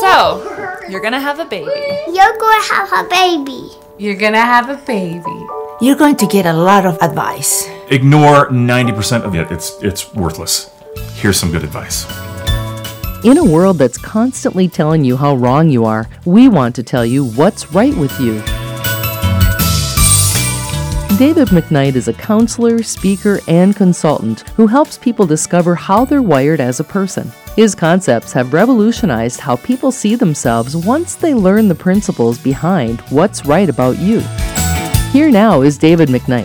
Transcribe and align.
So, 0.00 0.82
you're 0.88 1.00
gonna 1.00 1.20
have 1.20 1.38
a 1.38 1.44
baby. 1.44 1.70
You're 2.08 2.38
going 2.38 2.62
to 2.62 2.74
have 2.74 2.92
a 2.92 3.08
baby. 3.08 3.70
You're 3.98 4.16
gonna 4.16 4.40
have 4.40 4.68
a 4.68 4.76
baby. 4.86 5.46
You're 5.80 5.96
going 5.96 6.16
to 6.16 6.26
get 6.26 6.46
a 6.46 6.52
lot 6.52 6.86
of 6.86 6.96
advice. 7.02 7.68
Ignore 7.90 8.48
90% 8.48 9.22
of 9.22 9.34
it. 9.34 9.50
It's 9.50 9.76
it's 9.82 10.14
worthless. 10.14 10.70
Here's 11.14 11.38
some 11.38 11.52
good 11.52 11.64
advice. 11.64 12.06
In 13.24 13.38
a 13.38 13.44
world 13.44 13.78
that's 13.78 13.98
constantly 13.98 14.68
telling 14.68 15.04
you 15.04 15.16
how 15.16 15.34
wrong 15.34 15.68
you 15.68 15.84
are, 15.84 16.08
we 16.24 16.48
want 16.48 16.74
to 16.76 16.82
tell 16.82 17.04
you 17.04 17.24
what's 17.24 17.72
right 17.72 17.96
with 17.96 18.18
you. 18.20 18.40
David 21.18 21.48
McKnight 21.48 21.96
is 21.96 22.08
a 22.08 22.12
counselor, 22.12 22.82
speaker, 22.82 23.40
and 23.48 23.74
consultant 23.74 24.48
who 24.50 24.66
helps 24.66 24.98
people 24.98 25.26
discover 25.26 25.74
how 25.74 26.04
they're 26.04 26.22
wired 26.22 26.60
as 26.60 26.78
a 26.78 26.84
person. 26.84 27.32
His 27.56 27.74
concepts 27.74 28.34
have 28.34 28.52
revolutionized 28.52 29.40
how 29.40 29.56
people 29.56 29.90
see 29.90 30.14
themselves 30.14 30.76
once 30.76 31.14
they 31.14 31.32
learn 31.32 31.68
the 31.68 31.74
principles 31.74 32.38
behind 32.38 33.00
what's 33.08 33.46
right 33.46 33.70
about 33.70 33.98
you. 33.98 34.20
Here 35.10 35.30
now 35.30 35.62
is 35.62 35.78
David 35.78 36.10
McKnight. 36.10 36.44